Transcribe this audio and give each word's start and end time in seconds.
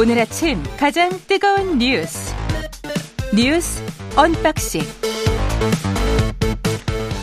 오늘 0.00 0.18
아침 0.18 0.62
가장 0.78 1.10
뜨거운 1.28 1.76
뉴스 1.76 2.34
뉴스 3.34 3.82
언박싱 4.16 4.80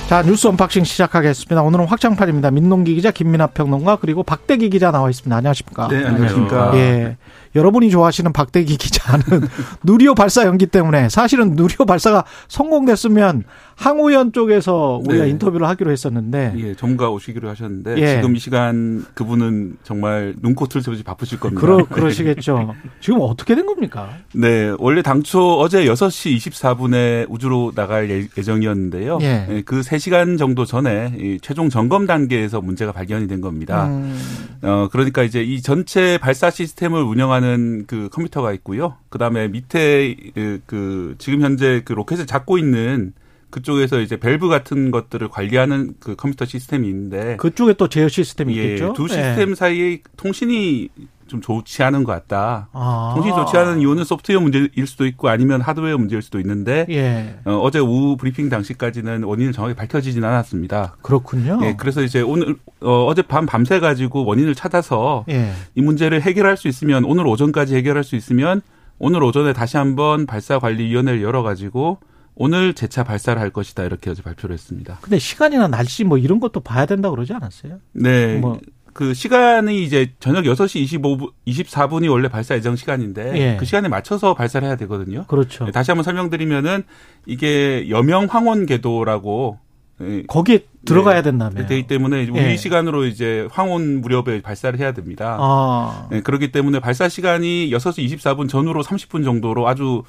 자 0.07 0.21
뉴스 0.21 0.45
언박싱 0.45 0.83
시작하겠습니다. 0.83 1.63
오늘은 1.63 1.87
확장판입니다. 1.87 2.51
민동기 2.51 2.93
기자 2.93 3.09
김민하 3.09 3.47
평론가 3.47 3.95
그리고 3.95 4.21
박대기 4.21 4.69
기자 4.69 4.91
나와 4.91 5.09
있습니다. 5.09 5.35
안녕하십니까? 5.35 5.87
네, 5.87 6.05
안녕하십니까? 6.05 6.71
예. 6.75 7.17
여러분이 7.57 7.89
좋아하시는 7.89 8.31
박대기 8.31 8.77
기자는 8.77 9.47
누리호 9.83 10.15
발사 10.15 10.45
연기 10.45 10.67
때문에 10.67 11.09
사실은 11.09 11.51
누리호 11.55 11.85
발사가 11.85 12.23
성공됐으면 12.47 13.43
항우연 13.75 14.33
쪽에서 14.33 14.99
우리가 15.05 15.25
네. 15.25 15.29
인터뷰를 15.29 15.67
하기로 15.67 15.91
했었는데 15.91 16.53
예, 16.57 16.75
전문가 16.75 17.09
오시기로 17.09 17.47
하셨는데 17.49 17.95
예. 17.97 18.15
지금 18.15 18.35
이 18.35 18.39
시간 18.39 19.05
그분은 19.13 19.77
정말 19.83 20.33
눈코뜰 20.41 20.81
새지 20.81 21.03
바쁘실 21.03 21.39
겁니다. 21.39 21.61
그러 21.61 21.85
그러시겠죠. 21.89 22.73
지금 22.99 23.19
어떻게 23.21 23.53
된 23.55 23.65
겁니까? 23.67 24.09
네, 24.33 24.73
원래 24.79 25.01
당초 25.03 25.59
어제 25.59 25.85
6시 25.85 26.37
24분에 26.37 27.27
우주로 27.29 27.71
나갈 27.75 28.09
예- 28.09 28.27
예정이었는데요. 28.35 29.19
예. 29.21 29.47
예, 29.49 29.61
그 29.63 29.81
3시간 29.81 30.39
정도 30.39 30.65
전에 30.65 31.13
이 31.19 31.37
최종 31.41 31.69
점검 31.69 32.07
단계에서 32.07 32.61
문제가 32.61 32.91
발견이 32.91 33.27
된 33.27 33.41
겁니다. 33.41 33.85
음, 33.87 34.17
어, 34.63 34.87
그러니까 34.91 35.21
이제 35.23 35.43
이 35.43 35.61
전체 35.61 36.17
발사 36.17 36.49
시스템을 36.49 37.03
운영하는 37.03 37.46
그 37.87 38.09
컴퓨터가 38.09 38.53
있고요. 38.53 38.97
그 39.09 39.17
다음에 39.17 39.47
밑에 39.47 40.15
그, 40.33 40.61
그 40.65 41.15
지금 41.17 41.41
현재 41.41 41.81
그 41.83 41.93
로켓을 41.93 42.25
잡고 42.25 42.57
있는 42.57 43.13
그쪽에서 43.49 44.01
이제 44.01 44.17
밸브 44.17 44.49
같은 44.49 44.91
것들을 44.91 45.29
관리하는 45.29 45.95
그 45.99 46.15
컴퓨터 46.15 46.45
시스템이 46.45 46.87
있는데 46.89 47.37
그쪽에 47.37 47.73
또 47.73 47.87
제어 47.87 48.07
시스템이 48.07 48.57
예, 48.57 48.63
있겠죠. 48.63 48.93
두 48.93 49.03
예. 49.03 49.07
시스템 49.07 49.55
사이의 49.55 50.01
통신이 50.17 50.89
좀 51.27 51.41
좋지 51.41 51.83
않은 51.83 52.03
것 52.03 52.11
같다. 52.11 52.69
아. 52.73 53.11
통신이 53.15 53.35
좋지 53.35 53.57
않은 53.57 53.79
이유는 53.79 54.03
소프트웨어 54.03 54.39
문제일 54.39 54.87
수도 54.87 55.05
있고 55.05 55.29
아니면 55.29 55.61
하드웨어 55.61 55.97
문제일 55.97 56.21
수도 56.21 56.39
있는데 56.39 56.85
예. 56.89 57.39
어, 57.45 57.57
어제 57.57 57.79
오후 57.79 58.17
브리핑 58.17 58.49
당시까지는 58.49 59.23
원인을 59.23 59.53
정확히 59.53 59.75
밝혀지진 59.75 60.23
않았습니다. 60.23 60.97
그렇군요. 61.01 61.59
예, 61.63 61.75
그래서 61.77 62.01
이제 62.01 62.21
오늘 62.21 62.55
어, 62.81 63.05
어젯밤 63.05 63.45
밤새 63.45 63.79
가지고 63.79 64.25
원인을 64.25 64.55
찾아서 64.55 65.25
예. 65.29 65.51
이 65.75 65.81
문제를 65.81 66.21
해결할 66.21 66.57
수 66.57 66.67
있으면 66.67 67.03
오늘 67.05 67.27
오전까지 67.27 67.75
해결할 67.75 68.03
수 68.03 68.15
있으면 68.15 68.61
오늘 68.99 69.23
오전에 69.23 69.53
다시 69.53 69.77
한번 69.77 70.25
발사관리위원회를 70.25 71.21
열어가지고 71.21 71.99
오늘 72.39 72.73
재차 72.73 73.03
발사를 73.03 73.41
할 73.41 73.49
것이다 73.49 73.83
이렇게 73.83 74.09
어제 74.09 74.21
발표를 74.21 74.53
했습니다. 74.53 74.99
근데 75.01 75.17
시간이나 75.17 75.67
날씨 75.67 76.03
뭐 76.03 76.17
이런 76.17 76.39
것도 76.39 76.59
봐야 76.59 76.85
된다 76.85 77.09
고 77.09 77.15
그러지 77.15 77.33
않았어요? 77.33 77.79
네. 77.93 78.37
뭐. 78.37 78.59
그 78.97 79.13
시간이 79.13 79.83
이제 79.83 80.11
저녁 80.19 80.43
6시 80.45 80.83
25분, 80.83 81.31
24분이 81.45 82.09
원래 82.09 82.29
발사 82.29 82.55
예정 82.55 82.75
시간인데 82.75 83.33
예. 83.35 83.57
그 83.59 83.63
시간에 83.63 83.87
맞춰서 83.87 84.33
발사를 84.33 84.67
해야 84.67 84.75
되거든요. 84.75 85.25
그렇죠. 85.27 85.65
네, 85.65 85.71
다시 85.71 85.91
한번 85.91 86.03
설명드리면은 86.03 86.81
이게 87.27 87.89
여명 87.89 88.25
황혼 88.25 88.65
궤도라고 88.65 89.59
예, 90.01 90.23
거기에 90.23 90.65
들어가야 90.85 91.17
네. 91.17 91.21
된다며. 91.29 91.67
되기 91.67 91.85
때문에 91.85 92.27
우리 92.27 92.39
예. 92.39 92.57
시간으로 92.57 93.05
이제 93.05 93.47
황혼 93.51 94.01
무렵에 94.01 94.41
발사를 94.41 94.79
해야 94.79 94.93
됩니다. 94.93 95.37
아. 95.39 96.07
네, 96.09 96.21
그렇기 96.21 96.51
때문에 96.51 96.79
발사 96.79 97.07
시간이 97.07 97.69
6시 97.69 98.17
24분 98.17 98.49
전후로 98.49 98.81
30분 98.81 99.23
정도로 99.23 99.67
아주 99.67 100.01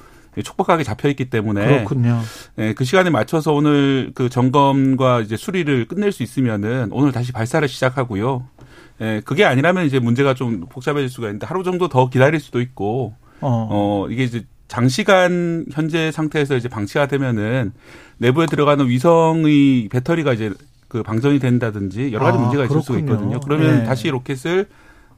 촉박하게 0.43 0.83
잡혀 0.83 1.09
있기 1.09 1.29
때문에 1.29 1.67
그렇군요. 1.67 2.21
네, 2.55 2.73
그 2.73 2.85
시간에 2.85 3.11
맞춰서 3.11 3.53
오늘 3.53 4.11
그 4.15 4.29
점검과 4.29 5.21
이제 5.21 5.37
수리를 5.37 5.87
끝낼 5.87 6.11
수 6.11 6.23
있으면은 6.23 6.89
오늘 6.91 7.11
다시 7.11 7.31
발사를 7.31 7.67
시작하고요. 7.67 8.47
예, 9.01 9.21
그게 9.23 9.45
아니라면 9.45 9.85
이제 9.85 9.99
문제가 9.99 10.33
좀 10.33 10.65
복잡해질 10.69 11.09
수가 11.09 11.27
있는데 11.27 11.47
하루 11.47 11.63
정도 11.63 11.87
더 11.87 12.09
기다릴 12.09 12.39
수도 12.39 12.61
있고 12.61 13.15
어. 13.41 13.67
어 13.71 14.07
이게 14.09 14.23
이제 14.23 14.45
장시간 14.67 15.65
현재 15.71 16.11
상태에서 16.11 16.55
이제 16.55 16.69
방치가 16.69 17.07
되면은 17.07 17.73
내부에 18.17 18.45
들어가는 18.45 18.87
위성의 18.87 19.89
배터리가 19.89 20.33
이제 20.33 20.51
그 20.87 21.03
방전이 21.03 21.39
된다든지 21.39 22.11
여러 22.13 22.25
가지 22.25 22.37
아, 22.37 22.41
문제가 22.41 22.65
있을 22.65 22.81
수가. 22.81 22.99
있거든요. 22.99 23.39
그러면 23.39 23.79
네. 23.79 23.83
다시 23.83 24.09
로켓을 24.09 24.67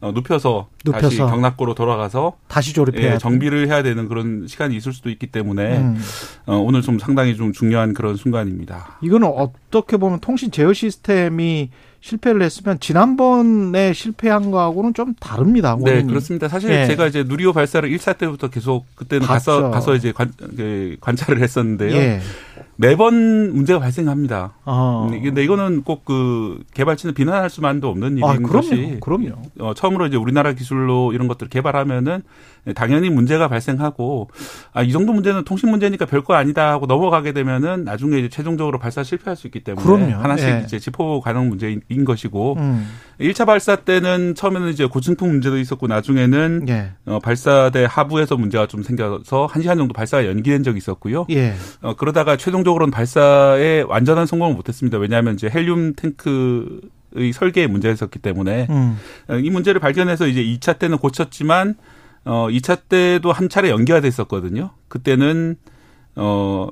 어, 0.02 0.12
눕혀서, 0.12 0.68
다시 0.92 1.18
눕혀서. 1.18 1.28
경락고로 1.28 1.76
돌아가서 1.76 2.34
다시 2.48 2.74
조립해야 2.74 3.14
예, 3.14 3.18
정비를 3.20 3.68
해야 3.68 3.84
되는 3.84 4.08
그런 4.08 4.48
시간이 4.48 4.76
있을 4.76 4.94
수도 4.94 5.12
있기 5.12 5.28
때문에 5.28 5.78
음. 5.78 5.98
어, 6.48 6.58
오늘 6.58 6.82
좀 6.82 6.98
상당히 6.98 7.36
좀 7.36 7.54
중요한 7.54 7.94
그런 7.94 8.16
순간입니다. 8.16 8.98
이거는 9.02 9.28
어떻게 9.28 9.98
보면 9.98 10.20
통신 10.20 10.50
제어 10.50 10.74
시스템이 10.74 11.70
실패를 12.02 12.42
했으면 12.42 12.80
지난번에 12.80 13.94
실패한 13.94 14.52
거하고는 14.52 14.94
좀 14.94 15.14
다릅니다. 15.20 15.78
네, 15.80 15.92
원인이. 15.92 16.08
그렇습니다. 16.10 16.48
사실 16.48 16.72
예. 16.72 16.88
제가 16.88 17.08
이제 17.08 17.24
누리호 17.24 17.54
발사를 17.54 17.88
1사 17.90 18.18
때부터 18.18 18.50
계속 18.50 18.86
그때는 18.96 19.28
봤죠. 19.28 19.52
가서 19.52 19.70
가서 19.70 19.96
이제 19.96 20.12
관, 20.12 20.34
그 20.58 20.98
관찰을 21.00 21.42
했었는데요. 21.42 21.96
예. 21.96 22.20
매번 22.82 23.54
문제가 23.54 23.80
발생합니다. 23.80 24.54
어. 24.66 25.08
음, 25.12 25.22
근데 25.24 25.44
이거는 25.44 25.84
꼭 25.84 26.02
그 26.04 26.60
개발진을 26.74 27.14
비난할 27.14 27.50
수만도 27.50 27.88
없는 27.88 28.18
일인 28.18 28.24
아, 28.24 28.36
것이 28.38 28.98
그럼요. 29.02 29.26
그럼요. 29.26 29.42
어, 29.60 29.74
처음으로 29.74 30.08
이제 30.08 30.18
우리나라 30.18 30.54
기술로 30.54 31.14
이런 31.14 31.28
것들을 31.28 31.50
개발하면은 31.50 32.24
당연히 32.76 33.10
문제가 33.10 33.48
발생하고 33.48 34.30
아, 34.74 34.84
이 34.84 34.92
정도 34.92 35.14
문제는 35.14 35.44
통신 35.44 35.70
문제니까 35.70 36.06
별거 36.06 36.34
아니다 36.34 36.72
하고 36.72 36.86
넘어가게 36.86 37.32
되면은 37.34 37.84
나중에 37.84 38.20
이제 38.20 38.30
최종적으로 38.30 38.78
발사 38.78 39.04
실패할 39.04 39.36
수 39.36 39.48
있기 39.48 39.64
때문에 39.64 39.84
그럼요. 39.86 40.22
하나씩 40.22 40.48
예. 40.48 40.62
이제 40.66 40.80
짚어보고 40.80 41.22
가는 41.22 41.48
문제인 41.50 41.82
것이고 42.06 42.56
음. 42.60 42.88
일 43.20 43.34
1차 43.34 43.46
발사 43.46 43.76
때는 43.78 44.36
처음에는 44.36 44.70
이제 44.70 44.86
고층풍 44.86 45.30
문제도 45.30 45.58
있었고 45.58 45.88
나중에는 45.88 46.66
예. 46.70 46.92
어, 47.06 47.20
발사대 47.20 47.86
하부에서 47.90 48.38
문제가 48.38 48.68
좀 48.68 48.84
생겨서 48.84 49.46
한시간 49.46 49.78
정도 49.78 49.94
발사가 49.94 50.26
연기된 50.28 50.64
적이 50.64 50.78
있었고요. 50.78 51.26
예. 51.30 51.54
어, 51.82 51.96
그러다가 51.96 52.38
최종적으로 52.38 52.71
는 52.80 52.92
발사에 52.92 53.82
완전한 53.82 54.26
성공을 54.26 54.56
못했습니다. 54.56 54.98
왜냐하면 54.98 55.34
이제 55.36 55.50
헬륨 55.50 55.94
탱크 55.96 56.82
의 57.14 57.34
설계에 57.34 57.68
문제가 57.68 57.94
있었기 57.94 58.20
때문에 58.20 58.68
음. 58.70 58.98
어, 59.28 59.36
이 59.36 59.50
문제를 59.50 59.82
발견해서 59.82 60.28
이제 60.28 60.42
2차 60.46 60.80
때는 60.80 60.98
고쳤지만 60.98 61.76
어 62.24 62.48
2차 62.50 62.84
때도 62.88 63.34
한 63.34 63.50
차례 63.50 63.70
연기가 63.70 64.00
됐었거든요. 64.00 64.70
그때는 64.88 65.58
어 66.16 66.70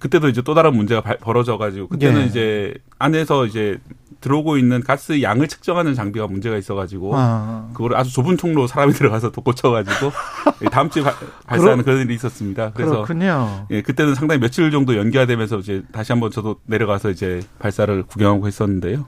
그때도 0.00 0.28
이제 0.28 0.42
또 0.42 0.52
다른 0.52 0.76
문제가 0.76 1.00
발- 1.00 1.16
벌어져 1.16 1.56
가지고 1.56 1.88
그때는 1.88 2.22
예. 2.22 2.26
이제 2.26 2.74
안에서 2.98 3.46
이제 3.46 3.78
들어오고 4.20 4.56
있는 4.58 4.82
가스 4.82 5.22
양을 5.22 5.48
측정하는 5.48 5.94
장비가 5.94 6.26
문제가 6.26 6.56
있어가지고 6.56 7.12
아. 7.16 7.68
그걸 7.72 7.96
아주 7.96 8.12
좁은 8.12 8.36
통로 8.36 8.66
사람이 8.66 8.92
들어가서 8.94 9.30
또 9.32 9.40
고쳐가지고 9.40 10.12
다음 10.70 10.90
주에 10.90 11.02
발- 11.02 11.14
발사하는 11.46 11.84
그런 11.84 12.00
일이 12.02 12.14
있었습니다. 12.14 12.72
그래서 12.74 12.92
그렇군요. 13.02 13.66
예, 13.70 13.82
그때는 13.82 14.14
상당히 14.14 14.40
며칠 14.40 14.70
정도 14.70 14.96
연기가 14.96 15.26
되면서 15.26 15.58
이제 15.58 15.82
다시 15.92 16.12
한번 16.12 16.30
저도 16.30 16.56
내려가서 16.66 17.10
이제 17.10 17.40
발사를 17.58 18.02
구경하고 18.04 18.46
했었는데요. 18.46 19.06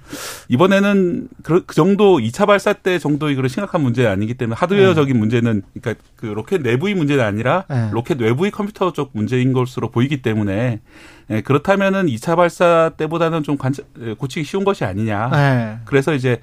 이번에는 0.49 1.29
그, 1.43 1.65
그 1.67 1.75
정도 1.75 2.19
2차 2.19 2.47
발사 2.47 2.73
때 2.73 2.99
정도의 2.99 3.35
그런 3.35 3.49
심각한 3.49 3.83
문제는 3.83 4.11
아니기 4.11 4.35
때문에 4.35 4.57
하드웨어적인 4.59 5.19
문제는 5.19 5.63
그러니까 5.81 6.03
그 6.17 6.27
로켓 6.27 6.63
내부의 6.63 6.95
문제는 6.95 7.25
아니라 7.25 7.65
네. 7.69 7.91
로켓 7.93 8.21
외부의 8.21 8.51
컴퓨터 8.51 8.93
쪽 8.93 9.11
문제인 9.13 9.53
것으로 9.53 9.91
보이기 9.91 10.23
때문에 10.23 10.81
예, 11.33 11.41
그렇다면은 11.41 12.07
2차 12.07 12.37
발사 12.37 12.91
때보다는 12.97 13.43
좀 13.43 13.57
관찰, 13.59 13.85
예, 14.03 14.15
고치기 14.15 14.45
쉬운 14.45 14.65
것이 14.65 14.85
아니냐. 14.85 15.29
네. 15.33 15.79
그래서 15.85 16.15
이제 16.15 16.41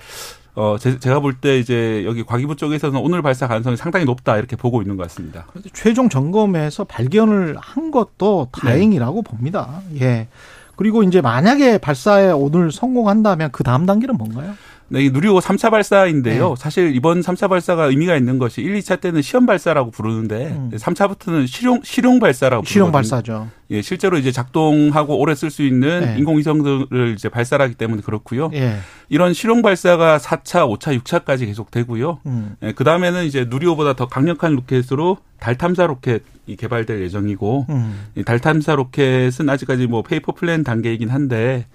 어 0.55 0.75
제, 0.79 0.97
가 0.97 1.19
볼 1.22 1.35
때 1.39 1.57
이제 1.59 2.03
여기 2.05 2.23
과기부 2.23 2.55
쪽에서는 2.55 3.00
오늘 3.00 3.22
발사 3.22 3.47
가능성이 3.47 3.77
상당히 3.77 4.05
높다 4.05 4.38
이렇게 4.38 4.55
보고 4.55 4.81
있는 4.81 4.97
것 4.97 5.03
같습니다. 5.03 5.45
최종 5.73 6.09
점검에서 6.09 6.83
발견을 6.85 7.55
한 7.59 7.91
것도 7.91 8.50
다행이라고 8.51 9.22
봅니다. 9.22 9.81
예. 10.01 10.27
그리고 10.75 11.03
이제 11.03 11.21
만약에 11.21 11.77
발사에 11.77 12.31
오늘 12.31 12.71
성공한다면 12.71 13.51
그 13.51 13.63
다음 13.63 13.86
단계는 13.86 14.15
뭔가요? 14.18 14.53
네, 14.91 15.06
이 15.06 15.09
누리호 15.12 15.39
3차 15.39 15.69
발사인데요. 15.71 16.50
네. 16.50 16.56
사실 16.57 16.95
이번 16.95 17.21
3차 17.21 17.47
발사가 17.47 17.86
의미가 17.86 18.15
있는 18.15 18.39
것이 18.39 18.62
1, 18.62 18.80
2차 18.80 19.00
때는 19.00 19.21
시험 19.21 19.45
발사라고 19.45 19.91
부르는데 19.91 20.47
음. 20.47 20.71
3차부터는 20.74 21.47
실용 21.47 21.81
실용 21.83 22.19
발사라고 22.19 22.65
실용 22.65 22.91
부르거든요. 22.91 22.91
발사죠. 22.91 23.47
예, 23.71 23.81
실제로 23.83 24.18
이제 24.18 24.31
작동하고 24.31 25.19
오래 25.19 25.36
쓸 25.36 25.51
수 25.51 25.62
있는 25.62 26.01
네. 26.01 26.15
인공위성들을 26.18 27.13
이제 27.15 27.30
발사하기 27.30 27.75
때문에 27.75 28.01
그렇고요. 28.01 28.50
예. 28.53 28.77
이런 29.09 29.33
실용 29.33 29.62
발사가 29.62 30.18
4차, 30.18 30.68
5차, 30.68 31.00
6차까지 31.00 31.45
계속 31.45 31.69
되고요. 31.69 32.19
음. 32.25 32.56
예, 32.63 32.71
그 32.71 32.83
다음에는 32.83 33.25
이제 33.25 33.45
누리호보다 33.47 33.94
더 33.94 34.07
강력한 34.07 34.56
로켓으로 34.56 35.18
달 35.39 35.56
탐사 35.56 35.86
로켓이 35.86 36.56
개발될 36.57 37.01
예정이고 37.03 37.68
음. 37.69 38.07
이 38.15 38.21
달 38.21 38.39
탐사 38.39 38.75
로켓은 38.75 39.47
아직까지 39.50 39.88
뭐 39.88 40.01
paper 40.01 40.31
plan 40.33 40.63
단계이긴 40.63 41.09
한데 41.09 41.68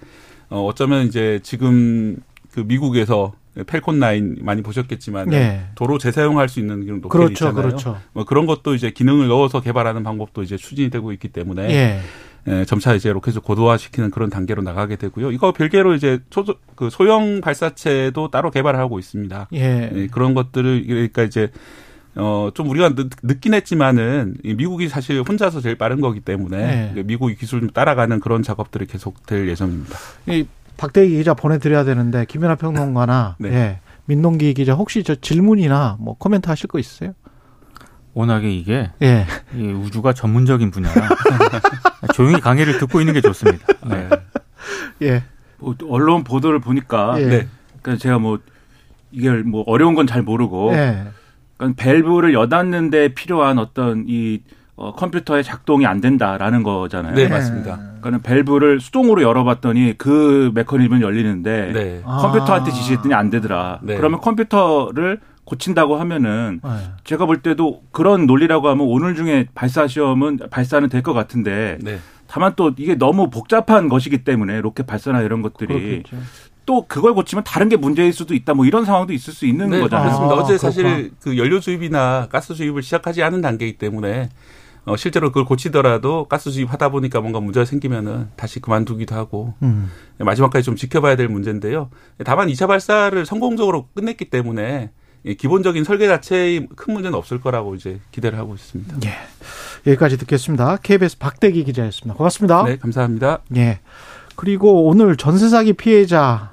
어 0.49 0.63
어쩌면 0.65 1.07
이제 1.07 1.39
지금 1.43 2.17
그 2.55 2.61
미국에서 2.61 3.33
펠콘 3.67 3.99
9 3.99 4.43
많이 4.43 4.61
보셨겠지만 4.61 5.33
예. 5.33 5.65
도로 5.75 5.97
재사용할 5.97 6.47
수 6.47 6.61
있는 6.61 6.85
그런 6.85 7.01
로켓 7.01 7.09
그렇죠, 7.09 7.33
있잖아요. 7.33 7.55
그렇죠. 7.55 7.97
뭐 8.13 8.23
그런 8.23 8.45
것도 8.45 8.75
이제 8.75 8.91
기능을 8.91 9.27
넣어서 9.27 9.59
개발하는 9.59 10.03
방법도 10.03 10.41
이제 10.41 10.55
추진이 10.55 10.89
되고 10.89 11.11
있기 11.11 11.27
때문에 11.27 11.69
예. 11.69 11.99
예, 12.47 12.63
점차 12.63 12.93
이제 12.93 13.11
로켓을 13.11 13.41
고도화시키는 13.41 14.11
그런 14.11 14.29
단계로 14.29 14.61
나가게 14.61 14.95
되고요. 14.95 15.31
이거 15.31 15.51
별개로 15.51 15.95
이제 15.95 16.19
초, 16.29 16.45
그 16.75 16.89
소형 16.89 17.41
발사체도 17.41 18.29
따로 18.29 18.51
개발을 18.51 18.79
하고 18.79 18.99
있습니다. 18.99 19.49
예. 19.53 19.91
예, 19.93 20.07
그런 20.07 20.33
것들을 20.33 20.85
그러니까 20.87 21.23
이제 21.23 21.51
어, 22.15 22.51
좀 22.53 22.69
우리가 22.69 22.95
늦, 22.95 23.09
늦긴 23.21 23.53
했지만은 23.53 24.37
미국이 24.43 24.87
사실 24.87 25.21
혼자서 25.27 25.59
제일 25.59 25.75
빠른 25.75 25.99
거기 25.99 26.21
때문에 26.21 26.93
네. 26.95 27.03
미국의 27.03 27.35
기술 27.35 27.59
좀 27.59 27.69
따라가는 27.69 28.21
그런 28.21 28.43
작업들이 28.43 28.85
계속될 28.85 29.49
예정입니다. 29.49 29.97
이 30.27 30.45
박대기 30.77 31.15
기자 31.17 31.33
보내드려야 31.33 31.83
되는데 31.83 32.25
김연아 32.25 32.55
평론가나 32.55 33.35
네. 33.39 33.49
예, 33.53 33.79
민동기 34.05 34.53
기자 34.53 34.73
혹시 34.73 35.03
저 35.03 35.15
질문이나 35.15 35.97
뭐 35.99 36.15
코멘트 36.17 36.49
하실 36.49 36.67
거 36.67 36.79
있으세요? 36.79 37.13
워낙에 38.13 38.49
이게 38.49 38.91
예. 39.01 39.25
이 39.53 39.67
우주가 39.67 40.13
전문적인 40.13 40.71
분야라 40.71 41.09
조용히 42.15 42.39
강의를 42.39 42.77
듣고 42.79 43.01
있는 43.01 43.13
게 43.13 43.19
좋습니다. 43.21 43.67
네. 43.85 44.09
예. 45.01 45.23
뭐 45.57 45.75
언론 45.89 46.23
보도를 46.23 46.59
보니까 46.59 47.15
예. 47.19 47.25
네. 47.25 47.47
그러니까 47.81 48.01
제가 48.01 48.19
뭐 48.19 48.39
이게 49.11 49.29
뭐 49.31 49.63
어려운 49.67 49.95
건 49.95 50.07
잘 50.07 50.21
모르고 50.21 50.73
예. 50.73 51.05
그러니까 51.57 51.83
밸브를 51.83 52.33
여닫는데 52.33 53.13
필요한 53.15 53.59
어떤 53.59 54.05
이 54.07 54.41
어, 54.77 54.93
컴퓨터의 54.93 55.43
작동이 55.43 55.85
안 55.85 56.01
된다라는 56.01 56.63
거잖아요. 56.63 57.15
네, 57.15 57.27
맞습니다. 57.29 57.79
그러니까 58.01 58.27
밸브를 58.29 58.81
수동으로 58.81 59.21
열어봤더니 59.21 59.95
그 59.97 60.51
메커니즘은 60.53 61.01
열리는데 61.01 61.71
네. 61.73 62.01
컴퓨터한테 62.03 62.71
아. 62.71 62.73
지시했더니 62.73 63.13
안 63.13 63.29
되더라. 63.29 63.79
네. 63.83 63.95
그러면 63.95 64.19
컴퓨터를 64.19 65.21
고친다고 65.45 65.95
하면은 65.97 66.59
네. 66.63 66.69
제가 67.05 67.25
볼 67.25 67.41
때도 67.41 67.83
그런 67.91 68.25
논리라고 68.25 68.67
하면 68.69 68.85
오늘 68.87 69.15
중에 69.15 69.47
발사 69.55 69.87
시험은 69.87 70.39
발사는 70.49 70.89
될 70.89 71.01
것 71.03 71.13
같은데 71.13 71.77
네. 71.81 71.99
다만 72.27 72.53
또 72.55 72.71
이게 72.77 72.95
너무 72.95 73.29
복잡한 73.29 73.87
것이기 73.87 74.23
때문에 74.23 74.59
로켓 74.59 74.87
발사나 74.87 75.21
이런 75.21 75.41
것들이 75.43 75.67
그렇겠죠. 76.01 76.17
또 76.65 76.85
그걸 76.87 77.13
고치면 77.13 77.43
다른 77.43 77.69
게 77.69 77.77
문제일 77.77 78.11
수도 78.11 78.33
있다 78.33 78.55
뭐 78.55 78.65
이런 78.65 78.83
상황도 78.85 79.13
있을 79.13 79.31
수 79.31 79.45
있는 79.45 79.69
네, 79.69 79.79
거잖아요. 79.79 80.07
그렇습니다. 80.09 80.35
아, 80.35 80.39
어제 80.39 80.57
사실 80.57 80.83
그렇구나. 80.83 81.09
그 81.21 81.37
연료 81.37 81.59
주입이나 81.59 82.27
가스 82.29 82.55
주입을 82.55 82.81
시작하지 82.81 83.21
않은 83.23 83.41
단계이기 83.41 83.77
때문에 83.77 84.29
어, 84.85 84.95
실제로 84.95 85.29
그걸 85.29 85.45
고치더라도 85.45 86.25
가스 86.25 86.51
주입하다 86.51 86.89
보니까 86.89 87.19
뭔가 87.19 87.39
문제가 87.39 87.65
생기면은 87.65 88.29
다시 88.35 88.59
그만두기도 88.59 89.15
하고 89.15 89.55
음. 89.63 89.89
마지막까지 90.19 90.63
좀 90.63 90.75
지켜봐야 90.75 91.15
될 91.15 91.27
문제인데요. 91.27 91.89
다만 92.23 92.47
2차 92.49 92.67
발사를 92.67 93.25
성공적으로 93.25 93.87
끝냈기 93.95 94.25
때문에 94.25 94.91
기본적인 95.39 95.83
설계 95.83 96.07
자체에 96.07 96.67
큰 96.75 96.93
문제는 96.93 97.17
없을 97.17 97.41
거라고 97.41 97.73
이제 97.73 97.99
기대를 98.11 98.37
하고 98.37 98.53
있습니다. 98.53 98.97
예. 99.05 99.13
여기까지 99.87 100.17
듣겠습니다. 100.17 100.77
KBS 100.77 101.17
박대기 101.17 101.63
기자였습니다. 101.63 102.15
고맙습니다. 102.15 102.63
네, 102.63 102.77
감사합니다. 102.77 103.39
예. 103.55 103.79
그리고 104.35 104.85
오늘 104.85 105.17
전세 105.17 105.49
사기 105.49 105.73
피해자 105.73 106.51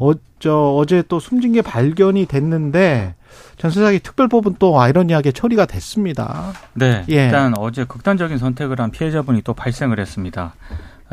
어, 0.00 0.12
저 0.38 0.74
어제 0.76 1.02
또 1.08 1.20
숨진 1.20 1.52
게 1.52 1.60
발견이 1.60 2.26
됐는데 2.26 3.14
전세 3.56 3.80
사기 3.80 3.98
특별법은 4.00 4.56
또 4.58 4.80
아이러니하게 4.80 5.32
처리가 5.32 5.66
됐습니다. 5.66 6.52
네. 6.74 7.04
예. 7.08 7.24
일단 7.24 7.56
어제 7.56 7.84
극단적인 7.84 8.38
선택을 8.38 8.80
한 8.80 8.90
피해자분이 8.90 9.42
또 9.42 9.54
발생을 9.54 9.98
했습니다. 9.98 10.54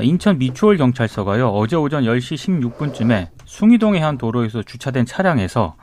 인천 0.01 0.39
미추홀 0.39 0.77
경찰서가요. 0.77 1.49
어제 1.49 1.75
오전 1.75 2.03
10시 2.03 2.61
16분쯤에 2.71 3.27
숭이동의 3.45 4.01
한 4.01 4.17
도로에서 4.17 4.63
주차된 4.63 5.05
차량에서 5.05 5.75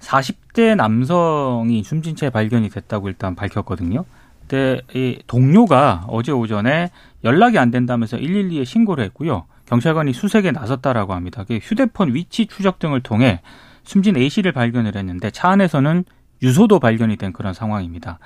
40대 0.00 0.74
남성이 0.74 1.82
숨진 1.82 2.16
채 2.16 2.28
발견이 2.28 2.68
됐다고 2.68 3.08
일단 3.08 3.34
밝혔거든요. 3.34 4.04
근데 4.40 4.80
이 4.94 5.18
동료가 5.26 6.04
어제 6.08 6.32
오전에 6.32 6.90
연락이 7.24 7.58
안 7.58 7.70
된다면서 7.70 8.16
112에 8.18 8.64
신고를 8.64 9.04
했고요. 9.04 9.46
경찰관이 9.66 10.12
수색에 10.12 10.52
나섰다라고 10.52 11.14
합니다. 11.14 11.44
휴대폰 11.48 12.14
위치 12.14 12.46
추적 12.46 12.78
등을 12.78 13.00
통해 13.00 13.40
숨진 13.86 14.16
A 14.16 14.28
씨를 14.28 14.52
발견을 14.52 14.96
했는데 14.96 15.30
차 15.30 15.48
안에서는 15.50 16.04
유소도 16.42 16.80
발견이 16.80 17.16
된 17.16 17.32
그런 17.32 17.54
상황입니다. 17.54 18.18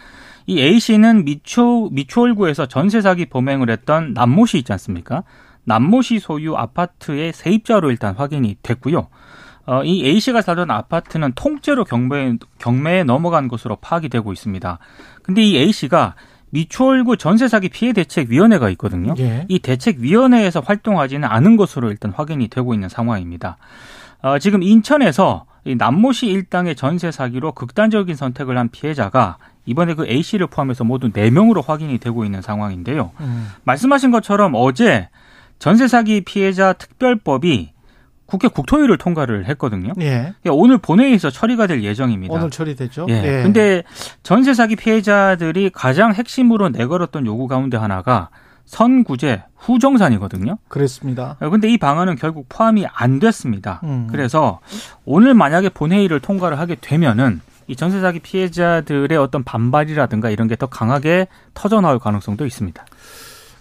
이 0.46 0.60
A 0.60 0.80
씨는 0.80 1.24
미추 1.24 1.90
미추홀구에서 1.92 2.66
전세 2.66 3.00
사기 3.00 3.26
범행을 3.26 3.70
했던 3.70 4.12
남모 4.14 4.46
씨 4.46 4.58
있지 4.58 4.72
않습니까? 4.72 5.22
남모 5.64 6.02
씨 6.02 6.18
소유 6.18 6.56
아파트의 6.56 7.32
세입자로 7.32 7.90
일단 7.90 8.16
확인이 8.16 8.56
됐고요. 8.62 9.08
어, 9.66 9.84
이 9.84 10.04
A 10.04 10.18
씨가 10.18 10.42
살던 10.42 10.70
아파트는 10.70 11.32
통째로 11.36 11.84
경매에, 11.84 12.38
경매에 12.58 13.04
넘어간 13.04 13.46
것으로 13.46 13.76
파악이 13.76 14.08
되고 14.08 14.32
있습니다. 14.32 14.78
근데 15.22 15.42
이 15.42 15.56
A 15.58 15.70
씨가 15.70 16.14
미추홀구 16.50 17.18
전세사기 17.18 17.68
피해 17.68 17.92
대책위원회가 17.92 18.70
있거든요. 18.70 19.14
예. 19.18 19.44
이 19.48 19.60
대책위원회에서 19.60 20.60
활동하지는 20.60 21.28
않은 21.28 21.56
것으로 21.56 21.90
일단 21.90 22.10
확인이 22.10 22.48
되고 22.48 22.74
있는 22.74 22.88
상황입니다. 22.88 23.58
어, 24.22 24.38
지금 24.38 24.62
인천에서 24.62 25.44
이 25.64 25.74
남모시 25.74 26.26
일당의 26.26 26.74
전세 26.74 27.10
사기로 27.10 27.52
극단적인 27.52 28.14
선택을 28.16 28.56
한 28.56 28.68
피해자가 28.68 29.38
이번에 29.66 29.94
그 29.94 30.06
A 30.06 30.22
씨를 30.22 30.46
포함해서 30.46 30.84
모두 30.84 31.10
4명으로 31.10 31.64
확인이 31.64 31.98
되고 31.98 32.24
있는 32.24 32.42
상황인데요. 32.42 33.12
음. 33.20 33.48
말씀하신 33.64 34.10
것처럼 34.10 34.52
어제 34.54 35.08
전세 35.58 35.86
사기 35.86 36.22
피해자 36.22 36.72
특별법이 36.72 37.72
국회 38.30 38.48
국토위를 38.48 38.96
통과를 38.96 39.46
했거든요. 39.48 39.92
예. 40.00 40.32
그러니까 40.40 40.52
오늘 40.52 40.78
본회의에서 40.78 41.30
처리가 41.30 41.66
될 41.66 41.82
예정입니다. 41.82 42.32
오늘 42.32 42.48
처리되죠. 42.48 43.06
예. 43.10 43.14
예. 43.14 43.42
근데 43.42 43.82
전세 44.22 44.54
사기 44.54 44.76
피해자들이 44.76 45.70
가장 45.70 46.14
핵심으로 46.14 46.68
내걸었던 46.70 47.26
요구 47.26 47.48
가운데 47.48 47.76
하나가 47.76 48.30
선구제 48.64 49.42
후정산이거든요. 49.56 50.58
그렇습니다. 50.68 51.36
그런데 51.38 51.68
이 51.68 51.76
방안은 51.78 52.16
결국 52.16 52.46
포함이 52.48 52.86
안 52.92 53.18
됐습니다. 53.18 53.80
음. 53.84 54.08
그래서 54.10 54.60
오늘 55.04 55.34
만약에 55.34 55.68
본회의를 55.70 56.20
통과를 56.20 56.58
하게 56.58 56.76
되면은 56.80 57.40
이 57.66 57.76
전세 57.76 58.00
사기 58.00 58.18
피해자들의 58.20 59.16
어떤 59.18 59.44
반발이라든가 59.44 60.30
이런 60.30 60.48
게 60.48 60.56
더 60.56 60.66
강하게 60.66 61.26
터져 61.54 61.80
나올 61.80 61.98
가능성도 61.98 62.44
있습니다. 62.46 62.84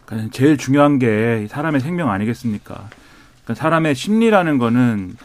그러니까 0.05 0.31
제일 0.33 0.57
중요한 0.57 0.97
게 0.99 1.47
사람의 1.49 1.81
생명 1.81 2.09
아니겠습니까? 2.09 2.73
그러니까 3.43 3.53
사람의 3.55 3.93
심리라는 3.95 4.57
거는 4.57 5.15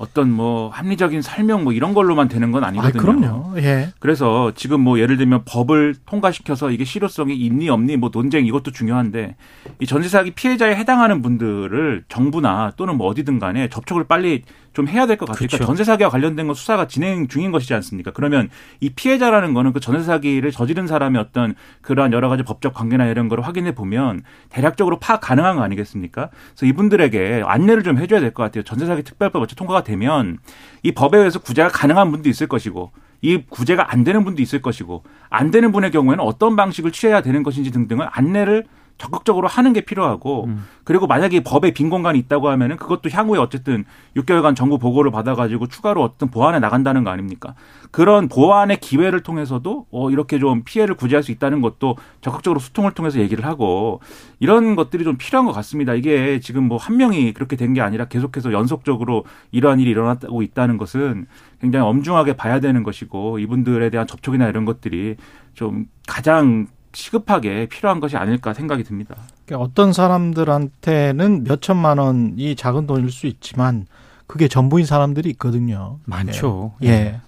어떤 0.00 0.32
뭐 0.32 0.70
합리적인 0.70 1.20
설명 1.20 1.62
뭐 1.62 1.74
이런 1.74 1.92
걸로만 1.92 2.28
되는 2.28 2.52
건 2.52 2.64
아니거든요. 2.64 3.02
아, 3.02 3.04
그럼요. 3.04 3.60
예. 3.60 3.88
그래서 3.98 4.50
지금 4.54 4.80
뭐 4.80 4.98
예를 4.98 5.18
들면 5.18 5.42
법을 5.44 5.94
통과시켜서 6.06 6.70
이게 6.70 6.84
실효성이 6.84 7.36
있니 7.36 7.68
없니 7.68 7.98
뭐 7.98 8.08
논쟁 8.10 8.46
이것도 8.46 8.70
중요한데 8.70 9.36
이 9.78 9.86
전세 9.86 10.08
사기 10.08 10.30
피해자에 10.30 10.74
해당하는 10.74 11.20
분들을 11.20 12.04
정부나 12.08 12.72
또는 12.76 12.96
뭐 12.96 13.08
어디든 13.08 13.38
간에 13.38 13.68
접촉을 13.68 14.04
빨리 14.04 14.42
좀 14.72 14.86
해야 14.88 15.06
될 15.06 15.16
것 15.16 15.26
같아요. 15.26 15.36
그러니까 15.38 15.56
그렇죠. 15.56 15.66
전세 15.66 15.84
사기와 15.84 16.10
관련된 16.10 16.46
건 16.46 16.54
수사가 16.54 16.86
진행 16.86 17.26
중인 17.28 17.50
것이지 17.52 17.74
않습니까? 17.74 18.12
그러면 18.12 18.48
이 18.80 18.90
피해자라는 18.90 19.52
거는 19.52 19.72
그 19.72 19.80
전세 19.80 20.04
사기를 20.04 20.52
저지른 20.52 20.86
사람의 20.86 21.20
어떤 21.20 21.54
그러한 21.82 22.12
여러 22.12 22.28
가지 22.28 22.42
법적 22.44 22.72
관계나 22.74 23.06
이런 23.06 23.28
거를 23.28 23.44
확인해 23.44 23.74
보면 23.74 24.22
대략적으로 24.48 24.98
파악 25.00 25.20
가능한 25.22 25.56
거 25.56 25.62
아니겠습니까? 25.62 26.30
그래서 26.54 26.66
이분들에게 26.66 27.42
안내를 27.44 27.82
좀 27.82 27.98
해줘야 27.98 28.20
될 28.20 28.30
것 28.32 28.44
같아요. 28.44 28.62
전세 28.62 28.86
사기 28.86 29.02
특별법 29.02 29.42
어째 29.42 29.56
통과가 29.56 29.82
되면 29.82 30.38
이 30.84 30.92
법에 30.92 31.18
의해서 31.18 31.40
구제가 31.40 31.68
가능한 31.68 32.12
분도 32.12 32.28
있을 32.28 32.46
것이고 32.46 32.92
이 33.22 33.42
구제가 33.50 33.92
안 33.92 34.04
되는 34.04 34.24
분도 34.24 34.40
있을 34.40 34.62
것이고 34.62 35.02
안 35.28 35.50
되는 35.50 35.72
분의 35.72 35.90
경우에는 35.90 36.24
어떤 36.24 36.54
방식을 36.56 36.92
취해야 36.92 37.20
되는 37.22 37.42
것인지 37.42 37.70
등등을 37.72 38.08
안내를 38.10 38.64
적극적으로 39.00 39.48
하는 39.48 39.72
게 39.72 39.80
필요하고 39.80 40.44
음. 40.44 40.64
그리고 40.84 41.06
만약에 41.06 41.40
법에 41.40 41.72
빈 41.72 41.88
공간이 41.88 42.18
있다고 42.18 42.50
하면은 42.50 42.76
그것도 42.76 43.08
향후에 43.10 43.38
어쨌든 43.38 43.84
6개월간 44.16 44.54
정부 44.54 44.78
보고를 44.78 45.10
받아가지고 45.10 45.68
추가로 45.68 46.02
어떤 46.02 46.30
보완해 46.30 46.58
나간다는 46.58 47.02
거 47.02 47.10
아닙니까? 47.10 47.54
그런 47.90 48.28
보완의 48.28 48.78
기회를 48.80 49.22
통해서도 49.22 49.86
어 49.90 50.10
이렇게 50.10 50.38
좀 50.38 50.62
피해를 50.64 50.96
구제할 50.96 51.22
수 51.22 51.32
있다는 51.32 51.62
것도 51.62 51.96
적극적으로 52.20 52.60
소통을 52.60 52.92
통해서 52.92 53.20
얘기를 53.20 53.46
하고 53.46 54.00
이런 54.38 54.76
것들이 54.76 55.04
좀 55.04 55.16
필요한 55.16 55.46
것 55.46 55.52
같습니다. 55.52 55.94
이게 55.94 56.40
지금 56.40 56.64
뭐 56.64 56.76
한 56.80 56.96
명이 56.96 57.32
그렇게 57.32 57.56
된 57.56 57.70
게 57.70 57.80
아니라 57.80 58.06
계속해서 58.06 58.52
연속적으로 58.52 59.24
이러한 59.52 59.78
일이 59.78 59.90
일어나고 59.90 60.42
있다는 60.42 60.76
것은 60.76 61.26
굉장히 61.60 61.86
엄중하게 61.86 62.32
봐야 62.32 62.58
되는 62.58 62.82
것이고 62.82 63.38
이분들에 63.38 63.90
대한 63.90 64.08
접촉이나 64.08 64.48
이런 64.48 64.64
것들이 64.64 65.14
좀 65.54 65.86
가장 66.08 66.66
시급하게 66.92 67.66
필요한 67.66 68.00
것이 68.00 68.16
아닐까 68.16 68.52
생각이 68.52 68.84
듭니다. 68.84 69.16
그러니까 69.46 69.64
어떤 69.64 69.92
사람들한테는 69.92 71.44
몇 71.44 71.62
천만 71.62 71.98
원이 71.98 72.56
작은 72.56 72.86
돈일 72.86 73.10
수 73.10 73.26
있지만 73.26 73.86
그게 74.26 74.48
전부인 74.48 74.86
사람들이 74.86 75.28
있거든요. 75.30 75.98
많죠. 76.04 76.72
예. 76.82 76.88
예. 76.88 77.20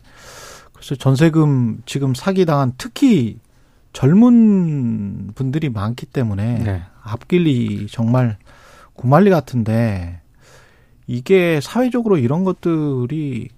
그래서 0.72 0.94
전세금 0.94 1.82
지금 1.86 2.14
사기 2.14 2.44
당한 2.44 2.72
특히 2.76 3.38
젊은 3.92 5.32
분들이 5.34 5.68
많기 5.68 6.06
때문에 6.06 6.58
네. 6.58 6.82
앞길이 7.02 7.86
정말 7.88 8.38
구말리 8.94 9.30
같은데 9.30 10.20
이게 11.06 11.60
사회적으로 11.60 12.18
이런 12.18 12.44
것들이 12.44 13.48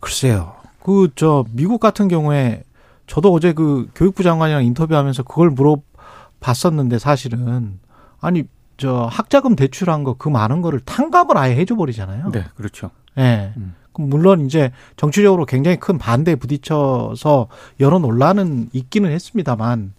글쎄요. 0.00 0.54
그 0.82 1.08
저 1.16 1.44
미국 1.52 1.80
같은 1.80 2.08
경우에 2.08 2.62
저도 3.08 3.32
어제 3.32 3.52
그 3.52 3.88
교육부 3.94 4.22
장관이랑 4.22 4.64
인터뷰하면서 4.64 5.24
그걸 5.24 5.50
물어봤었는데 5.50 6.98
사실은 6.98 7.80
아니 8.20 8.44
저 8.76 9.08
학자금 9.10 9.56
대출한 9.56 10.04
거 10.04 10.14
그 10.14 10.28
많은 10.28 10.62
거를 10.62 10.78
탕감을 10.80 11.36
아예 11.36 11.56
해줘 11.56 11.74
버리잖아요. 11.74 12.30
네, 12.30 12.44
그렇죠. 12.54 12.90
예. 13.16 13.22
네. 13.22 13.52
음. 13.56 13.74
물론 14.00 14.46
이제 14.46 14.70
정치적으로 14.96 15.44
굉장히 15.44 15.76
큰 15.76 15.98
반대에 15.98 16.36
부딪혀서 16.36 17.48
여러 17.80 17.98
논란은 17.98 18.68
있기는 18.72 19.10
했습니다만 19.10 19.92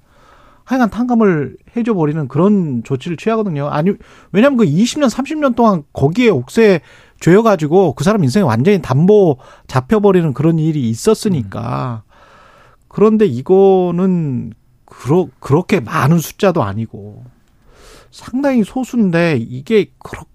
하여간 0.63 0.89
탕감을 0.89 1.57
해줘 1.75 1.93
버리는 1.95 2.27
그런 2.29 2.81
조치를 2.85 3.17
취하거든요. 3.17 3.67
아니 3.67 3.91
왜냐하면 4.31 4.57
그 4.57 4.63
20년 4.65 5.09
30년 5.09 5.55
동안 5.55 5.83
거기에 5.91 6.29
옥새 6.29 6.79
죄여 7.19 7.41
가지고 7.41 7.93
그 7.93 8.05
사람 8.05 8.23
인생이 8.23 8.43
완전히 8.45 8.81
담보 8.81 9.39
잡혀 9.67 9.99
버리는 9.99 10.31
그런 10.33 10.59
일이 10.59 10.89
있었으니까. 10.89 12.03
그런데 12.89 13.25
이거는 13.25 14.51
그러, 14.85 15.27
그렇게 15.39 15.79
많은 15.79 16.17
숫자도 16.19 16.63
아니고 16.63 17.23
상당히 18.11 18.63
소수인데 18.65 19.37
이게 19.39 19.91
그렇 19.99 20.25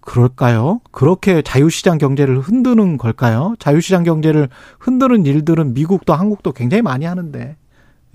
그럴까요? 0.00 0.80
그렇게 0.90 1.42
자유시장 1.42 1.96
경제를 1.98 2.40
흔드는 2.40 2.98
걸까요? 2.98 3.54
자유시장 3.58 4.02
경제를 4.02 4.48
흔드는 4.78 5.26
일들은 5.26 5.74
미국도 5.74 6.12
한국도 6.12 6.52
굉장히 6.52 6.82
많이 6.82 7.04
하는데, 7.04 7.56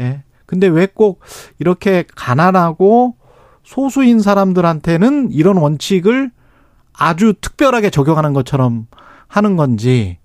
예. 0.02 0.24
근데 0.46 0.68
왜 0.68 0.86
꼭 0.86 1.22
이렇게 1.60 2.04
가난하고 2.16 3.16
소수인 3.64 4.20
사람들한테는 4.20 5.32
이런 5.32 5.58
원칙을 5.58 6.32
아주 6.94 7.34
특별하게 7.40 7.90
적용하는 7.90 8.34
것처럼 8.34 8.88
하는 9.28 9.56
건지 9.56 10.20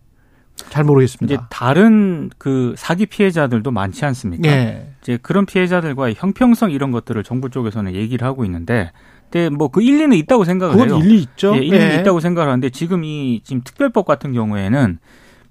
잘 0.72 0.84
모르겠습니다. 0.84 1.34
이제 1.34 1.42
다른 1.50 2.30
그 2.38 2.72
사기 2.78 3.04
피해자들도 3.04 3.70
많지 3.70 4.06
않습니까? 4.06 4.48
예. 4.48 4.94
이제 5.02 5.18
그런 5.20 5.44
피해자들과의 5.44 6.14
형평성 6.16 6.70
이런 6.70 6.92
것들을 6.92 7.22
정부 7.24 7.50
쪽에서는 7.50 7.94
얘기를 7.94 8.26
하고 8.26 8.42
있는데 8.46 8.90
네, 9.32 9.50
뭐그 9.50 9.82
일리는 9.82 10.16
있다고 10.16 10.44
생각을 10.44 10.76
해요. 10.78 10.98
일리 11.02 11.20
있죠. 11.20 11.54
예, 11.56 11.58
일리는 11.58 11.88
네. 11.90 12.00
있다고 12.00 12.20
생각을 12.20 12.48
하는데 12.48 12.70
지금 12.70 13.04
이 13.04 13.42
지금 13.44 13.60
특별법 13.62 14.06
같은 14.06 14.32
경우에는 14.32 14.98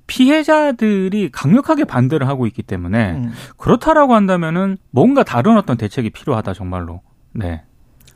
피해자들이 0.07 1.29
강력하게 1.31 1.83
반대를 1.83 2.27
하고 2.27 2.47
있기 2.47 2.63
때문에 2.63 3.11
음. 3.11 3.31
그렇다라고 3.57 4.15
한다면은 4.15 4.77
뭔가 4.89 5.21
다른 5.21 5.55
어떤 5.55 5.77
대책이 5.77 6.09
필요하다 6.09 6.55
정말로. 6.55 7.01
네. 7.31 7.61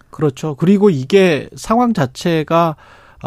그렇죠. 0.09 0.55
그리고 0.55 0.89
이게 0.89 1.49
상황 1.55 1.93
자체가 1.93 2.77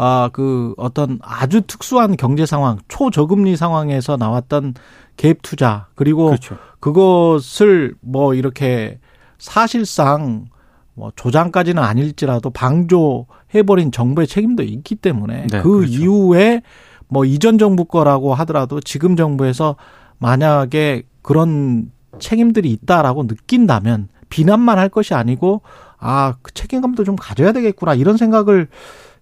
아, 0.01 0.29
그 0.31 0.73
어떤 0.77 1.19
아주 1.21 1.59
특수한 1.61 2.15
경제 2.15 2.45
상황, 2.45 2.77
초저금리 2.87 3.57
상황에서 3.57 4.15
나왔던 4.15 4.75
개입 5.17 5.41
투자, 5.41 5.87
그리고 5.95 6.27
그렇죠. 6.27 6.55
그것을 6.79 7.95
뭐 7.99 8.33
이렇게 8.33 8.99
사실상 9.39 10.45
뭐 10.93 11.11
조장까지는 11.17 11.83
아닐지라도 11.83 12.49
방조해버린 12.49 13.91
정부의 13.91 14.27
책임도 14.27 14.63
있기 14.63 14.95
때문에 14.95 15.47
네, 15.47 15.61
그 15.61 15.79
그렇죠. 15.79 15.91
이후에 15.91 16.61
뭐 17.09 17.25
이전 17.25 17.57
정부 17.57 17.83
거라고 17.83 18.33
하더라도 18.35 18.79
지금 18.79 19.17
정부에서 19.17 19.75
만약에 20.17 21.03
그런 21.21 21.91
책임들이 22.19 22.71
있다라고 22.71 23.23
느낀다면 23.23 24.07
비난만 24.29 24.77
할 24.77 24.87
것이 24.87 25.13
아니고 25.13 25.61
아, 25.97 26.35
그 26.41 26.53
책임감도 26.53 27.03
좀 27.03 27.17
가져야 27.17 27.51
되겠구나 27.51 27.95
이런 27.95 28.15
생각을 28.15 28.69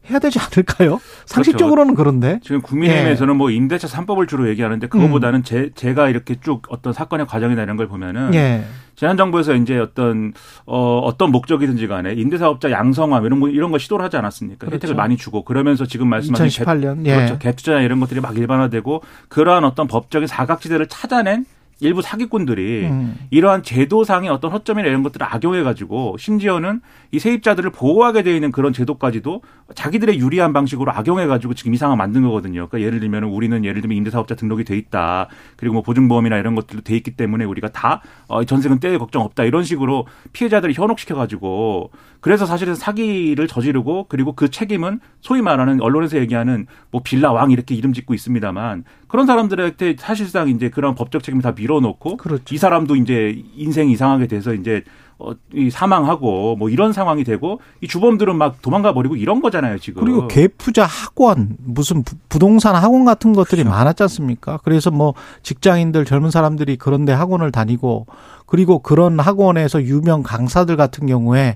해야 0.10 0.20
되지 0.20 0.40
않을까요? 0.40 1.00
상식적으로는 1.26 1.96
그렇죠. 1.96 2.20
그런데 2.20 2.40
지금 2.44 2.62
국민의힘에서는 2.62 3.34
예. 3.34 3.38
뭐 3.38 3.52
임대차 3.52 3.88
3법을 3.88 4.28
주로 4.28 4.50
얘기하는데 4.50 4.88
그거보다는 4.88 5.40
음. 5.40 5.44
제, 5.44 5.70
제가 5.76 6.10
이렇게 6.10 6.36
쭉 6.42 6.64
어떤 6.70 6.94
사건의 6.94 7.28
과정이나 7.28 7.64
이런 7.64 7.78
걸 7.78 7.88
보면은 7.88 8.34
예. 8.34 8.64
지난 8.96 9.16
정부에서 9.16 9.54
이제 9.54 9.78
어떤 9.78 10.34
어 10.66 11.00
어떤 11.00 11.32
목적이든지 11.32 11.88
간에 11.88 12.14
임대사업자 12.14 12.72
양성화 12.72 13.20
이런 13.20 13.40
거 13.40 13.48
이런 13.48 13.72
거 13.72 13.78
시도를 13.78 14.04
하지 14.04 14.18
않았습니까? 14.18 14.66
그렇죠. 14.66 14.76
혜택을 14.76 14.96
많이 14.96 15.18
주고 15.18 15.44
그러면서 15.44 15.86
지금 15.86 16.10
말씀하신 16.10 16.66
2018년 16.66 17.04
개, 17.04 17.12
예. 17.12 17.16
그렇죠. 17.16 17.38
개투자 17.38 17.82
이런 17.82 18.00
것들이 18.00 18.22
막 18.22 18.36
일반화되고 18.36 19.04
그러한 19.30 19.66
어떤 19.66 19.88
법적인 19.88 20.28
사각지대를 20.28 20.88
찾아낸 20.88 21.46
일부 21.80 22.02
사기꾼들이 22.02 22.88
음. 22.88 23.16
이러한 23.30 23.62
제도상의 23.62 24.30
어떤 24.30 24.52
허점이나 24.52 24.88
이런 24.88 25.04
것들을 25.04 25.26
악용해 25.26 25.64
가지고 25.64 26.16
심지어는 26.18 26.82
이 27.12 27.20
세입자들을 27.20 27.70
보호하게 27.70 28.24
되어 28.24 28.34
있는 28.34 28.52
그런 28.52 28.74
제도까지도 28.74 29.42
자기들의 29.76 30.20
유리한 30.20 30.54
방식으로 30.54 30.92
악용해 30.92 31.28
가지고 31.28 31.54
지금 31.54 31.74
이 31.74 31.78
상황 31.78 31.98
만든 31.98 32.24
거거든요. 32.24 32.68
그러니까 32.68 32.82
예를 32.82 33.00
들면 33.00 33.24
우리는 33.24 33.64
예를 33.64 33.82
들면 33.82 33.96
임대사업자 33.98 34.36
등록이 34.36 34.64
돼 34.64 34.76
있다. 34.78 35.28
그리고 35.56 35.74
뭐 35.74 35.82
보증보험이나 35.84 36.38
이런 36.38 36.56
것들도 36.56 36.84
돼 36.84 36.96
있기 36.98 37.12
때문에 37.12 37.46
우리가 37.46 37.70
다 37.70 38.02
어, 38.28 38.44
전세금 38.44 38.80
떼 38.80 38.98
걱정 38.98 39.22
없다. 39.22 39.44
이런 39.44 39.64
식으로 39.64 40.08
피해자들을 40.34 40.74
현혹시켜 40.74 41.16
가지고 41.16 41.92
그래서 42.28 42.46
사실은 42.46 42.76
사기를 42.76 43.48
저지르고 43.48 44.08
그리고 44.10 44.34
그 44.34 44.50
책임은 44.50 45.00
소위 45.22 45.42
말하는 45.42 45.80
언론에서 45.82 46.18
얘기하는 46.18 46.68
뭐 46.92 47.00
빌라 47.02 47.32
왕 47.32 47.52
이렇게 47.52 47.74
이름 47.74 47.94
짓고 47.94 48.14
있습니다만 48.14 48.84
그런 49.08 49.26
사람들한테 49.26 49.96
사실상 49.98 50.50
이제 50.50 50.70
그런 50.70 50.94
법적 50.94 51.24
책임을 51.24 51.42
다 51.42 51.54
밀어놓고 51.56 52.18
그렇죠. 52.18 52.54
이 52.54 52.58
사람도 52.58 52.98
이제 52.98 53.42
인생 53.56 53.90
이상하게 53.90 54.28
돼서 54.28 54.54
이제 54.54 54.84
어, 55.20 55.32
이 55.54 55.70
사망하고 55.70 56.58
뭐 56.58 56.70
이런 56.70 56.92
상황이 56.92 57.24
되고 57.24 57.62
이 57.80 57.88
주범들은 57.88 58.36
막 58.36 58.62
도망가 58.62 58.94
버리고 58.94 59.16
이런 59.16 59.40
거잖아요 59.40 59.80
지금. 59.80 60.04
그리고 60.04 60.28
갭투자 60.28 60.86
학원 60.86 61.56
무슨 61.64 62.04
부, 62.04 62.40
동산 62.40 62.76
학원 62.76 63.06
같은 63.06 63.32
것들이 63.32 63.64
그렇죠. 63.64 63.78
많았지 63.78 64.04
않습니까? 64.04 64.60
그래서 64.66 64.92
뭐 64.92 65.14
직장인들 65.44 66.04
젊은 66.04 66.30
사람들이 66.30 66.76
그런데 66.76 67.14
학원을 67.14 67.54
다니고 67.54 68.06
그리고 68.46 68.80
그런 68.80 69.18
학원에서 69.18 69.82
유명 69.84 70.24
강사들 70.24 70.76
같은 70.76 71.08
경우에 71.08 71.56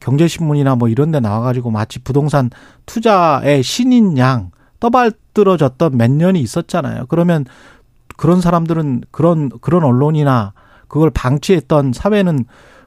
경제신문이나 0.00 0.76
뭐 0.76 0.88
이런 0.88 1.10
데 1.10 1.20
나와가지고 1.20 1.70
마치 1.70 1.98
부동산 1.98 2.50
투자의 2.86 3.62
신인 3.62 4.18
양 4.18 4.50
떠발들어졌던 4.80 5.96
몇 5.96 6.10
년이 6.10 6.40
있었잖아요. 6.40 7.06
그러면 7.08 7.44
그런 8.16 8.40
사람들은 8.40 9.02
그런, 9.10 9.50
그런 9.60 9.84
언론이나 9.84 10.52
그걸 10.88 11.10
방치했던 11.10 11.92
사회는 11.92 12.44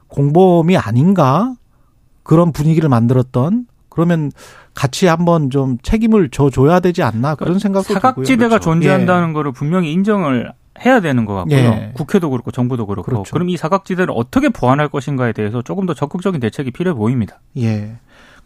공범이 0.08 0.76
아닌가? 0.76 1.54
그런 2.22 2.52
분위기를 2.52 2.88
만들었던 2.88 3.66
그러면 3.88 4.32
같이 4.74 5.06
한번 5.06 5.50
좀 5.50 5.78
책임을 5.82 6.30
져줘야 6.30 6.80
되지 6.80 7.02
않나 7.02 7.36
그런 7.36 7.58
생각도 7.58 7.94
사각지대가 7.94 8.48
그렇죠. 8.48 8.64
존재한다는 8.64 9.28
예. 9.28 9.32
거를 9.32 9.52
분명히 9.52 9.92
인정을 9.92 10.52
해야 10.84 11.00
되는 11.00 11.24
것 11.24 11.34
같고요. 11.34 11.56
예. 11.56 11.92
국회도 11.94 12.30
그렇고 12.30 12.50
정부도 12.50 12.86
그렇고. 12.86 13.06
그렇죠. 13.06 13.32
그럼 13.32 13.48
이 13.48 13.56
사각지대를 13.56 14.12
어떻게 14.16 14.48
보완할 14.48 14.88
것인가에 14.88 15.32
대해서 15.32 15.62
조금 15.62 15.86
더 15.86 15.94
적극적인 15.94 16.40
대책이 16.40 16.72
필요해 16.72 16.94
보입니다. 16.94 17.40
예. 17.58 17.96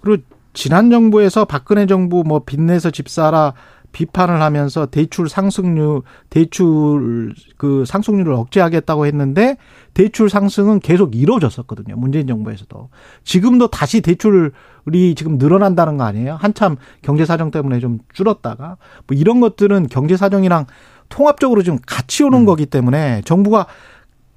그리고 0.00 0.22
지난 0.52 0.90
정부에서 0.90 1.44
박근혜 1.44 1.86
정부 1.86 2.24
뭐 2.26 2.40
빚내서 2.44 2.90
집 2.90 3.08
사라 3.08 3.54
비판을 3.92 4.42
하면서 4.42 4.86
대출 4.86 5.28
상승률 5.28 6.02
대출 6.28 7.34
그 7.56 7.84
상승률을 7.86 8.32
억제하겠다고 8.34 9.06
했는데 9.06 9.56
대출 9.94 10.28
상승은 10.28 10.80
계속 10.80 11.16
이루어졌었거든요. 11.16 11.96
문재인 11.96 12.26
정부에서도. 12.26 12.90
지금도 13.24 13.68
다시 13.68 14.00
대출이 14.02 15.14
지금 15.16 15.38
늘어난다는 15.38 15.96
거 15.96 16.04
아니에요? 16.04 16.36
한참 16.38 16.76
경제 17.02 17.24
사정 17.24 17.50
때문에 17.50 17.80
좀 17.80 17.98
줄었다가 18.12 18.76
뭐 19.06 19.16
이런 19.16 19.40
것들은 19.40 19.86
경제 19.88 20.16
사정이랑 20.16 20.66
통합적으로 21.08 21.62
지금 21.62 21.78
같이 21.86 22.22
오는 22.22 22.40
음. 22.40 22.46
거기 22.46 22.66
때문에 22.66 23.22
정부가 23.24 23.66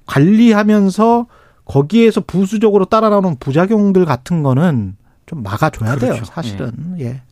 관리하면서 0.06 1.26
거기에서 1.64 2.20
부수적으로 2.20 2.84
따라 2.84 3.08
나오는 3.08 3.36
부작용들 3.38 4.04
같은 4.04 4.42
거는 4.42 4.96
좀 5.26 5.42
막아줘야 5.42 5.94
그렇죠. 5.94 6.14
돼요, 6.14 6.24
사실은. 6.24 6.72
예. 6.98 7.04
예. 7.04 7.22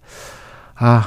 아, 0.76 1.04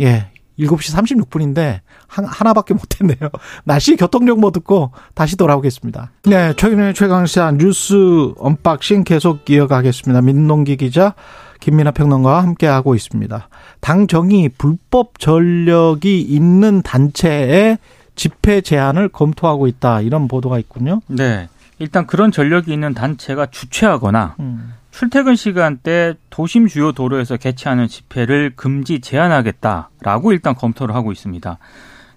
예. 0.00 0.30
7시 0.58 1.26
36분인데 1.26 1.80
하나밖에 2.06 2.74
못했네요. 2.74 3.30
날씨 3.64 3.96
교통정보 3.96 4.50
듣고 4.50 4.92
다시 5.14 5.36
돌아오겠습니다. 5.36 6.10
네, 6.24 6.52
최경영의 6.54 6.94
최강시사 6.94 7.52
뉴스 7.52 8.32
언박싱 8.36 9.04
계속 9.04 9.48
이어가겠습니다. 9.48 10.20
민동기 10.20 10.76
기자, 10.76 11.14
김민하 11.60 11.92
평론가와 11.92 12.42
함께하고 12.42 12.94
있습니다. 12.94 13.48
당정이 13.80 14.48
불법 14.50 15.18
전력이 15.18 16.20
있는 16.20 16.82
단체에 16.82 17.78
집회 18.16 18.60
제한을 18.60 19.08
검토하고 19.08 19.66
있다 19.66 20.00
이런 20.00 20.28
보도가 20.28 20.58
있군요. 20.58 21.00
네. 21.06 21.48
일단 21.78 22.06
그런 22.06 22.30
전력이 22.30 22.72
있는 22.72 22.92
단체가 22.92 23.46
주최하거나 23.46 24.36
음. 24.40 24.74
출퇴근 24.90 25.36
시간대 25.36 26.14
도심 26.28 26.66
주요 26.66 26.92
도로에서 26.92 27.36
개최하는 27.36 27.88
집회를 27.88 28.52
금지 28.56 29.00
제한하겠다라고 29.00 30.32
일단 30.32 30.54
검토를 30.54 30.94
하고 30.94 31.12
있습니다. 31.12 31.58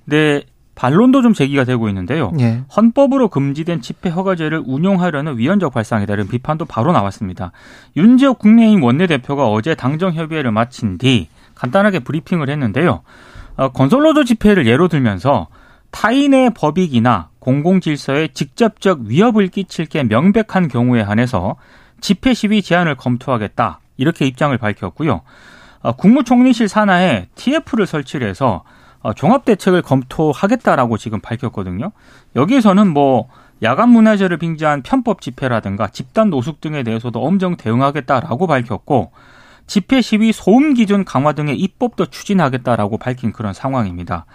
근데 0.05 0.43
반론도 0.75 1.21
좀 1.21 1.33
제기가 1.33 1.65
되고 1.65 1.87
있는데요. 1.89 2.31
예. 2.39 2.63
헌법으로 2.75 3.27
금지된 3.27 3.81
집회 3.81 4.09
허가제를 4.09 4.63
운용하려는 4.65 5.37
위헌적 5.37 5.73
발상이다 5.73 6.13
이런 6.13 6.27
비판도 6.27 6.65
바로 6.65 6.91
나왔습니다. 6.91 7.51
윤지혁 7.95 8.39
국민의힘 8.39 8.83
원내대표가 8.83 9.47
어제 9.47 9.75
당정 9.75 10.13
협의회를 10.13 10.51
마친 10.51 10.97
뒤 10.97 11.27
간단하게 11.55 11.99
브리핑을 11.99 12.49
했는데요. 12.49 13.01
어, 13.55 13.69
건설노조 13.69 14.23
집회를 14.23 14.65
예로 14.65 14.87
들면서 14.87 15.47
타인의 15.91 16.51
법익이나 16.55 17.29
공공질서에 17.37 18.29
직접적 18.29 19.01
위협을 19.01 19.49
끼칠 19.49 19.85
게 19.85 20.03
명백한 20.03 20.69
경우에 20.69 21.01
한해서 21.01 21.55
집회 22.01 22.33
시위 22.33 22.63
제한을 22.63 22.95
검토하겠다 22.95 23.79
이렇게 23.97 24.25
입장을 24.25 24.57
밝혔고요. 24.57 25.21
어, 25.81 25.91
국무총리실 25.91 26.67
산하에 26.67 27.27
TF를 27.35 27.85
설치를 27.85 28.27
해서 28.27 28.63
어, 28.63 28.63
종합 29.15 29.45
대책을 29.45 29.81
검토하겠다라고 29.81 30.97
지금 30.97 31.19
밝혔거든요. 31.19 31.91
여기에서는 32.35 32.87
뭐 32.87 33.27
야간 33.61 33.89
문화재를 33.89 34.37
빙자한 34.37 34.81
편법 34.83 35.21
집회라든가 35.21 35.87
집단 35.87 36.29
노숙 36.29 36.61
등에 36.61 36.83
대해서도 36.83 37.21
엄정 37.21 37.57
대응하겠다라고 37.57 38.47
밝혔고 38.47 39.11
집회 39.67 40.01
시위 40.01 40.31
소음 40.31 40.73
기준 40.73 41.05
강화 41.05 41.33
등의 41.33 41.57
입법도 41.57 42.07
추진하겠다라고 42.07 42.97
밝힌 42.97 43.31
그런 43.31 43.53
상황입니다. 43.53 44.25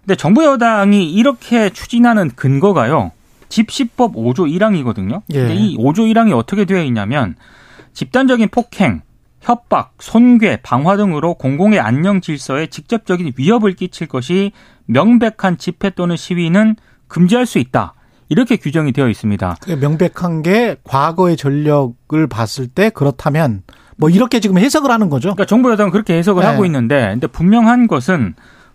근데 0.00 0.16
정부 0.16 0.44
여당이 0.44 1.12
이렇게 1.12 1.70
추진하는 1.70 2.30
근거가요. 2.30 3.12
집시법 3.48 4.14
5조 4.14 4.50
1항이거든요. 4.50 5.22
예. 5.30 5.38
근데 5.38 5.54
이 5.54 5.76
5조 5.76 6.00
1항이 6.12 6.36
어떻게 6.36 6.64
되어 6.64 6.82
있냐면 6.82 7.36
집단적인 7.94 8.48
폭행, 8.50 9.02
협박, 9.40 9.94
손괴, 9.98 10.58
방화 10.62 10.96
등으로 10.96 11.34
공공의 11.34 11.80
안녕 11.80 12.20
질서에 12.20 12.66
직접적인 12.66 13.32
위협을 13.36 13.74
끼칠 13.74 14.06
것이 14.06 14.52
명백한 14.86 15.58
집회 15.58 15.90
또는 15.90 16.16
시위는 16.16 16.76
금지할 17.06 17.46
수 17.46 17.58
있다. 17.58 17.94
이렇게 18.28 18.56
규정이 18.56 18.92
되어 18.92 19.08
있습니다. 19.08 19.56
명백한 19.80 20.42
게 20.42 20.76
과거의 20.84 21.36
전력을 21.36 22.26
봤을 22.26 22.68
때 22.68 22.90
그렇다면 22.90 23.62
뭐 23.96 24.10
이렇게 24.10 24.40
지금 24.40 24.58
해석을 24.58 24.90
하는 24.90 25.08
거죠. 25.08 25.28
그러니까 25.28 25.46
정부 25.46 25.70
여당은 25.70 25.90
그렇게 25.90 26.16
해석을 26.18 26.42
네. 26.42 26.48
하고 26.48 26.64
있는데 26.66 27.08
근데 27.08 27.26
분명한 27.26 27.88
것은 27.88 28.34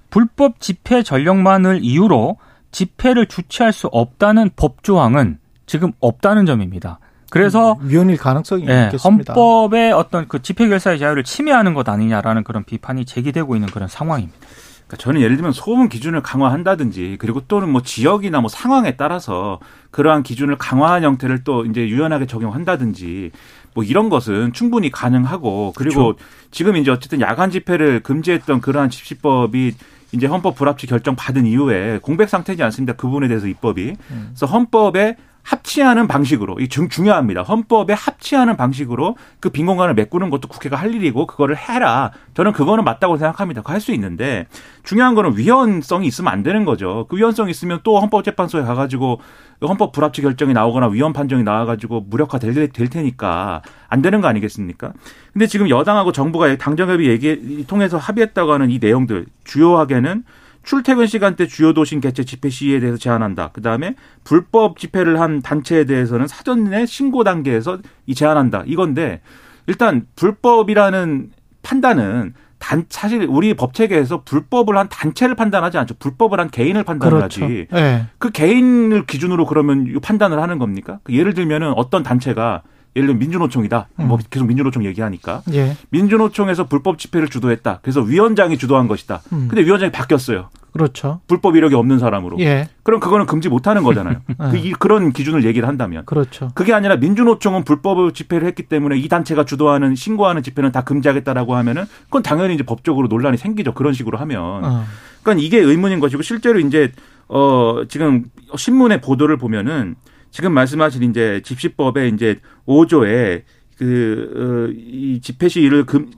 불법 0.10 0.60
집회 0.60 1.02
전력만을 1.02 1.80
이유로 1.82 2.38
집회를 2.72 3.28
주최할 3.28 3.72
수 3.72 3.88
없다는 3.88 4.52
법 4.56 4.84
조항은 4.84 5.38
지금 5.66 5.92
없다는 6.00 6.46
점입니다. 6.46 7.00
그래서 7.34 7.74
음, 7.82 7.90
위헌일 7.90 8.18
가능성이 8.18 8.66
네, 8.66 8.84
있겠습니다. 8.86 9.34
헌법의 9.34 9.92
어떤 9.92 10.28
그 10.28 10.44
집회 10.44 10.68
결사의 10.68 11.00
자유를 11.00 11.24
침해하는 11.24 11.74
것 11.74 11.90
아니냐라는 11.90 12.44
그런 12.44 12.64
비판이 12.64 13.06
제기되고 13.06 13.56
있는 13.56 13.68
그런 13.70 13.88
상황입니다. 13.88 14.38
그러니까 14.86 14.98
저는 14.98 15.20
예를 15.20 15.38
들면 15.38 15.52
소음 15.52 15.90
기준을 15.90 16.22
강화한다든지 16.22 17.18
그리고 17.20 17.42
또는 17.48 17.72
뭐 17.72 17.82
지역이나 17.82 18.40
뭐 18.40 18.50
상황에 18.50 18.98
따라서 18.98 19.60
그러한 19.90 20.22
기준을 20.22 20.60
강화한 20.60 21.04
형태를 21.04 21.44
또 21.44 21.66
이제 21.66 21.82
유연하게 21.88 22.28
적용한다든지 22.28 23.32
뭐 23.74 23.84
이런 23.84 24.10
것은 24.10 24.54
충분히 24.54 24.92
가능하고 24.92 25.74
그리고 25.76 26.14
그렇죠. 26.14 26.20
지금 26.52 26.76
이제 26.76 26.92
어쨌든 26.92 27.20
야간 27.20 27.50
집회를 27.50 28.02
금지했던 28.02 28.62
그러한 28.62 28.92
집시법이 28.92 29.74
이제 30.12 30.28
헌법 30.28 30.54
불합치 30.54 30.86
결정 30.86 31.16
받은 31.16 31.48
이후에 31.48 31.98
공백 32.04 32.30
상태지 32.30 32.62
않습니다. 32.62 32.94
그 32.94 33.08
부분에 33.08 33.28
대해서 33.28 33.48
입법이. 33.48 33.96
음. 34.12 34.28
그래서 34.36 34.46
헌법에 34.46 35.16
합치하는 35.44 36.08
방식으로 36.08 36.60
이 36.60 36.70
중, 36.70 36.88
중요합니다. 36.90 37.42
헌법에 37.44 37.94
합치하는 37.94 38.56
방식으로 38.58 39.18
그 39.40 39.50
빈 39.50 39.66
공간을 39.66 39.94
메꾸는 39.94 40.30
것도 40.30 40.48
국회가 40.48 40.78
할 40.78 40.96
일이고 40.96 41.28
그거를 41.28 41.58
해라. 41.58 42.12
저는 42.34 42.54
그거는 42.54 42.84
맞다고 42.84 43.18
생각합니다. 43.18 43.62
할수 43.66 43.92
있는데 43.92 44.48
중요한 44.84 45.16
거는 45.16 45.38
위헌성이 45.38 46.08
있으면 46.08 46.32
안 46.34 46.44
되는 46.44 46.64
거죠. 46.66 47.06
그 47.10 47.18
위헌성이 47.18 47.52
있으면 47.52 47.82
또 47.84 48.00
헌법재판소에 48.00 48.64
가가지고 48.64 49.20
헌법 49.62 49.92
불합치 49.92 50.22
결정이 50.22 50.54
나오거나 50.54 50.88
위헌 50.88 51.14
판정이 51.14 51.44
나와가지고 51.44 52.06
무력화 52.10 52.40
될 52.40 52.54
될 52.54 52.88
테니까 52.90 53.62
안 53.90 54.02
되는 54.02 54.22
거 54.22 54.28
아니겠습니까? 54.28 54.94
근데 55.34 55.48
지금 55.48 55.70
여당하고 55.70 56.12
정부가 56.12 56.56
당정협의 56.58 57.08
얘기 57.08 57.66
통해서 57.68 57.98
합의했다고 57.98 58.54
하는 58.54 58.72
이 58.72 58.80
내용들 58.80 59.26
주요하게는 59.44 60.24
출퇴근 60.64 61.08
시간대 61.08 61.46
주요 61.48 61.74
도심 61.74 62.00
개최 62.00 62.24
집회 62.24 62.50
시위에 62.50 62.80
대해서 62.80 62.98
제한한다. 62.98 63.50
그 63.54 63.62
다음에 63.62 63.96
불법 64.24 64.80
집회를 64.80 65.20
한 65.20 65.42
단체에 65.42 65.86
대해서는 65.86 66.28
사전에 66.28 66.86
신고 66.86 67.24
단계에서 67.24 67.80
이 68.06 68.16
제한한다. 68.16 68.64
이건데 68.66 69.22
일단 69.68 70.08
불법이라는 70.16 71.32
판단은 71.62 72.34
단 72.60 72.86
사실 72.88 73.26
우리 73.30 73.54
법 73.54 73.74
체계에서 73.74 74.24
불법을 74.24 74.78
한 74.78 74.88
단체를 74.88 75.36
판단하지 75.36 75.78
않죠. 75.80 75.96
불법을 76.00 76.40
한 76.40 76.50
개인을 76.50 76.86
판단하지. 76.86 77.40
그렇죠. 77.42 77.76
네. 77.76 78.08
그 78.18 78.30
개인을 78.30 79.06
기준으로 79.06 79.46
그러면 79.46 80.00
판단을 80.02 80.42
하는 80.42 80.60
겁니까? 80.60 81.00
그 81.04 81.14
예를 81.14 81.34
들면은 81.34 81.74
어떤 81.76 82.04
단체가 82.04 82.62
예를 82.96 83.08
들면 83.08 83.20
민주노총이다. 83.20 83.88
음. 84.00 84.08
뭐 84.08 84.20
계속 84.30 84.46
민주노총 84.46 84.86
얘기하니까. 84.86 85.42
예. 85.54 85.76
민주노총에서 85.90 86.68
불법 86.68 87.00
집회를 87.00 87.28
주도했다. 87.28 87.80
그래서 87.82 88.02
위원장이 88.02 88.58
주도한 88.58 88.88
것이다. 88.88 89.22
음. 89.34 89.48
근데 89.50 89.64
위원장이 89.64 89.92
바뀌었어요. 89.92 90.50
그렇죠. 90.72 91.22
불법 91.28 91.56
이력이 91.56 91.76
없는 91.76 92.00
사람으로. 92.00 92.40
예. 92.40 92.68
그럼 92.82 93.00
그거는 93.00 93.28
금지 93.28 93.48
못 93.48 93.68
하는 93.68 93.84
거잖아요. 93.84 94.22
네. 94.28 94.36
그, 94.52 94.58
이, 94.58 94.72
그런 94.72 95.12
기준을 95.12 95.44
얘기를 95.46 95.68
한다면. 95.68 96.04
그렇죠. 96.06 96.50
그게 96.56 96.74
아니라 96.74 96.96
민주노총은 96.96 97.64
불법 97.64 98.14
집회를 98.14 98.48
했기 98.48 98.64
때문에 98.64 98.98
이 98.98 99.08
단체가 99.08 99.46
주도하는 99.46 99.96
신고하는 99.96 100.42
집회는 100.42 100.72
다 100.72 100.84
금지하겠다라고 100.84 101.56
하면은 101.56 101.86
그건 102.06 102.24
당연히 102.24 102.56
이제 102.56 102.64
법적으로 102.64 103.08
논란이 103.08 103.38
생기죠. 103.38 103.74
그런 103.74 103.94
식으로 103.94 104.18
하면. 104.18 104.66
어. 104.66 104.84
그러니까 105.22 105.46
이게 105.46 105.60
의문인 105.60 106.00
것이고 106.00 106.22
실제로 106.22 106.60
이제 106.60 106.92
어 107.30 107.84
지금 107.88 108.26
신문의 108.56 109.00
보도를 109.02 109.38
보면은 109.38 109.96
지금 110.34 110.52
말씀하신 110.52 111.04
이제 111.04 111.42
집시법에 111.46 112.08
이제 112.08 112.40
5조에 112.68 113.44
그이 113.78 115.16
어, 115.18 115.20
집회 115.22 115.48
시위를 115.48 115.86
금 115.86 116.12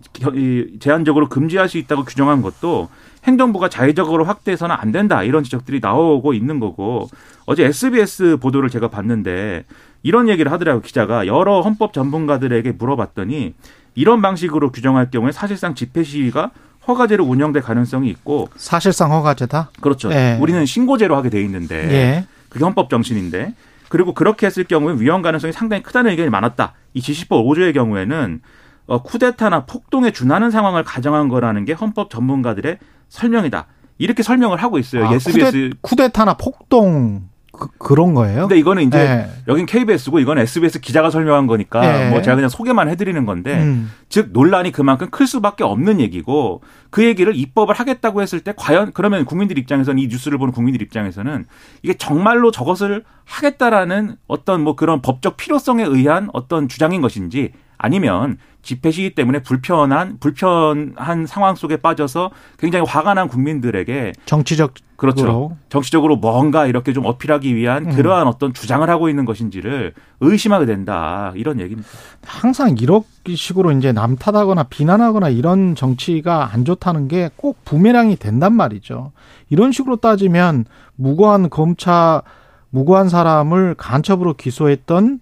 제한적으로 0.80 1.28
금지할 1.28 1.68
수 1.68 1.78
있다고 1.78 2.06
규정한 2.06 2.42
것도 2.42 2.88
행정부가 3.26 3.68
자의적으로 3.68 4.24
확대해서는 4.24 4.74
안 4.80 4.94
된다 4.94 5.22
이런 5.22 5.44
지적들이 5.44 5.82
나오고 5.82 6.34
있는 6.34 6.62
거고 6.62 7.10
어제 7.46 7.66
SBS 7.66 8.38
보도를 8.38 8.70
제가 8.70 8.88
봤는데 8.88 9.66
이런 10.02 10.30
얘기를 10.30 10.50
하더라고요 10.50 10.82
기자가 10.82 11.28
여러 11.28 11.60
헌법 11.60 11.92
전문가들에게 11.92 12.72
물어봤더니 12.72 13.54
이런 13.96 14.22
방식으로 14.22 14.72
규정할 14.72 15.12
경우에 15.12 15.34
사실상 15.34 15.76
집회 15.76 16.04
시위가 16.04 16.52
허가제로 16.88 17.26
운영될 17.26 17.64
가능성이 17.64 18.10
있고 18.12 18.48
사실상 18.56 19.12
허가제다. 19.12 19.72
그렇죠. 19.82 20.10
예. 20.14 20.38
우리는 20.40 20.66
신고제로 20.66 21.18
하게 21.18 21.30
돼 21.30 21.42
있는데 21.42 21.76
예. 21.92 22.28
그게 22.48 22.64
헌법 22.64 22.90
정신인데 22.90 23.54
그리고 23.96 24.14
그렇게 24.14 24.46
했을 24.46 24.66
경우에 24.66 24.96
위험 25.00 25.22
가능성이 25.22 25.54
상당히 25.54 25.82
크다는 25.82 26.12
의견이 26.12 26.30
많았다. 26.30 26.74
이 26.94 27.02
지시법 27.02 27.46
5조의 27.46 27.74
경우에는 27.74 28.42
어, 28.88 29.02
쿠데타나 29.02 29.66
폭동에 29.66 30.12
준하는 30.12 30.52
상황을 30.52 30.84
가정한 30.84 31.30
거라는 31.30 31.64
게 31.64 31.72
헌법 31.72 32.10
전문가들의 32.10 32.78
설명이다. 33.08 33.68
이렇게 33.98 34.22
설명을 34.22 34.58
하고 34.58 34.80
있어요. 34.80 35.08
아, 35.08 35.14
SBS 35.14 35.76
쿠데, 35.80 36.10
타나 36.10 36.34
폭동 36.34 37.30
그, 37.56 37.94
런 37.94 38.14
거예요? 38.14 38.42
근데 38.42 38.58
이거는 38.58 38.84
이제 38.84 38.98
네. 38.98 39.30
여긴 39.48 39.66
KBS고 39.66 40.20
이건 40.20 40.38
SBS 40.38 40.80
기자가 40.80 41.10
설명한 41.10 41.48
거니까 41.48 41.82
네. 41.82 42.10
뭐 42.10 42.22
제가 42.22 42.36
그냥 42.36 42.50
소개만 42.50 42.90
해드리는 42.90 43.26
건데 43.26 43.62
음. 43.62 43.92
즉 44.10 44.30
논란이 44.32 44.72
그만큼 44.72 45.10
클 45.10 45.28
수밖에 45.28 45.64
없는 45.64 46.00
얘기고 46.00 46.62
그 46.90 47.04
얘기를 47.04 47.36
입법을 47.36 47.76
하겠다고 47.76 48.22
했을 48.22 48.40
때 48.40 48.54
과연 48.56 48.92
그러면 48.94 49.26
국민들 49.26 49.58
입장에서는 49.58 50.02
이 50.02 50.08
뉴스를 50.08 50.38
보는 50.38 50.54
국민들 50.54 50.82
입장에서는 50.82 51.46
이게 51.84 51.94
정말로 51.96 52.52
저것을 52.52 53.04
하겠다라는 53.26 54.16
어떤 54.28 54.62
뭐 54.62 54.76
그런 54.76 55.02
법적 55.02 55.38
필요성에 55.38 55.84
의한 55.84 56.30
어떤 56.34 56.68
주장인 56.68 57.02
것인지 57.02 57.52
아니면 57.78 58.38
집회 58.66 58.90
시기 58.92 59.14
때문에 59.14 59.44
불편한 59.44 60.18
불편한 60.20 61.26
상황 61.28 61.56
속에 61.56 61.78
빠져서 61.78 62.32
굉장히 62.58 62.86
화가 62.86 63.14
난 63.14 63.28
국민들에게 63.28 64.14
정치적 64.26 64.74
그렇죠. 64.98 65.58
정치적으로 65.70 66.16
뭔가 66.16 66.66
이렇게 66.66 66.94
좀 66.94 67.06
어필하기 67.06 67.54
위한 67.56 67.86
음. 67.86 67.92
그러한 67.96 68.28
어떤 68.28 68.54
주장을 68.54 68.90
하고 68.90 69.10
있는 69.10 69.26
것인지를 69.26 69.94
의심하게 70.22 70.66
된다. 70.66 71.34
이런 71.36 71.60
얘기입니다. 71.60 71.88
항상 72.26 72.76
이런 72.80 73.02
식으로 73.28 73.72
이제 73.74 73.92
남 73.92 74.16
탓하거나 74.16 74.64
비난하거나 74.64 75.30
이런 75.30 75.76
정치가 75.76 76.50
안 76.52 76.66
좋다는 76.66 77.08
게 77.08 77.30
꼭 77.36 77.64
부메랑이 77.66 78.16
된단 78.16 78.54
말이죠. 78.54 79.12
이런 79.50 79.72
식으로 79.72 79.98
따지면 79.98 80.66
무고한 80.96 81.50
검찰 81.50 82.22
무고한 82.70 83.10
사람을 83.10 83.76
간첩으로 83.78 84.34
기소했던 84.36 85.20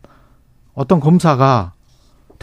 어떤 0.76 1.00
검사가 1.00 1.74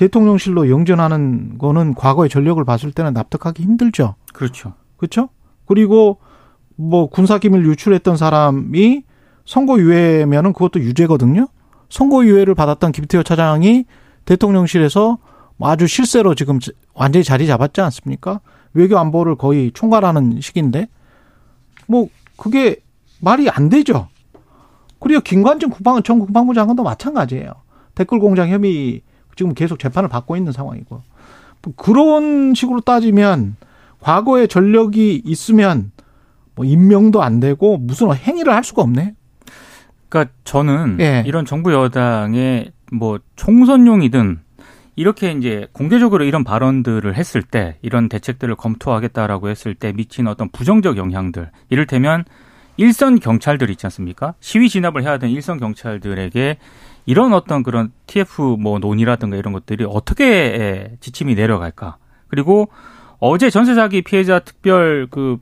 대통령실로 0.01 0.71
영전하는 0.71 1.59
거는 1.59 1.93
과거의 1.93 2.31
전력을 2.31 2.65
봤을 2.65 2.91
때는 2.91 3.13
납득하기 3.13 3.63
힘들죠. 3.63 4.15
그렇죠. 4.33 4.73
그렇죠? 4.97 5.29
그리고 5.67 6.17
뭐 6.75 7.11
군사기밀 7.11 7.67
유출했던 7.67 8.17
사람이 8.17 9.05
선거유예면은 9.45 10.55
그것도 10.55 10.81
유죄거든요. 10.81 11.49
선거유예를 11.91 12.55
받았던 12.55 12.93
김태호 12.93 13.23
차장이 13.25 13.85
대통령실에서 14.25 15.19
아주 15.61 15.87
실세로 15.87 16.35
지금 16.35 16.59
완전히 16.95 17.23
자리 17.23 17.47
잡았지 17.47 17.83
않습니까? 17.83 18.41
외교 18.73 18.97
안보를 18.99 19.35
거의 19.35 19.71
총괄하는 19.75 20.41
시기인데 20.41 20.89
뭐 21.87 22.09
그게 22.39 22.77
말이 23.21 23.51
안 23.51 23.69
되죠. 23.69 24.09
그리고 24.99 25.21
김관진 25.21 25.69
국방 25.69 26.03
전 26.03 26.21
국방부 26.21 26.55
장관도 26.55 26.85
마찬가지예요. 26.85 27.53
댓글 27.95 28.19
공장 28.19 28.49
혐의 28.49 29.03
지금 29.41 29.55
계속 29.55 29.79
재판을 29.79 30.11
받고 30.11 30.37
있는 30.37 30.53
상황이고 30.53 31.01
그런 31.75 32.53
식으로 32.53 32.83
따지면 32.83 33.57
과거에 33.99 34.47
전력이 34.47 35.23
있으면 35.25 35.93
뭐 36.55 36.67
임명도 36.67 37.23
안 37.23 37.41
되고 37.41 37.79
무슨 37.79 38.13
행위를 38.13 38.53
할 38.53 38.63
수가 38.63 38.83
없네. 38.83 39.15
그러니까 40.11 40.35
저는 40.45 40.99
예. 41.01 41.25
이런 41.27 41.47
정부 41.47 41.73
여당의 41.73 42.73
뭐 42.93 43.19
총선용이든 43.37 44.41
이렇게 44.97 45.33
이제 45.33 45.69
공개적으로 45.73 46.25
이런 46.25 46.45
발언들을 46.45 47.17
했을 47.17 47.43
때 47.43 47.79
이런 47.81 48.11
대책들을 48.11 48.55
검토하겠다라고 48.57 49.49
했을 49.49 49.75
때 49.75 49.95
미친 49.95 50.27
어떤 50.27 50.51
부정적 50.51 50.99
영향들 50.99 51.51
이를테면 51.71 52.27
일선 52.77 53.19
경찰들 53.19 53.71
있지 53.71 53.87
않습니까? 53.87 54.35
시위 54.41 54.69
진압을 54.69 55.03
해야 55.03 55.17
되는 55.17 55.35
일선 55.35 55.59
경찰들에게 55.59 56.59
이런 57.11 57.35
어떤 57.35 57.65
그런 57.65 57.91
TF 58.07 58.57
뭐 58.61 58.79
논의라든가 58.79 59.37
이런 59.37 59.53
것들이 59.53 59.85
어떻게 59.85 60.93
지침이 61.01 61.35
내려갈까? 61.35 61.97
그리고 62.29 62.69
어제 63.19 63.51
전세 63.51 63.75
사기 63.75 64.03
피해자 64.03 64.39
특별 64.39 65.09
그 65.11 65.39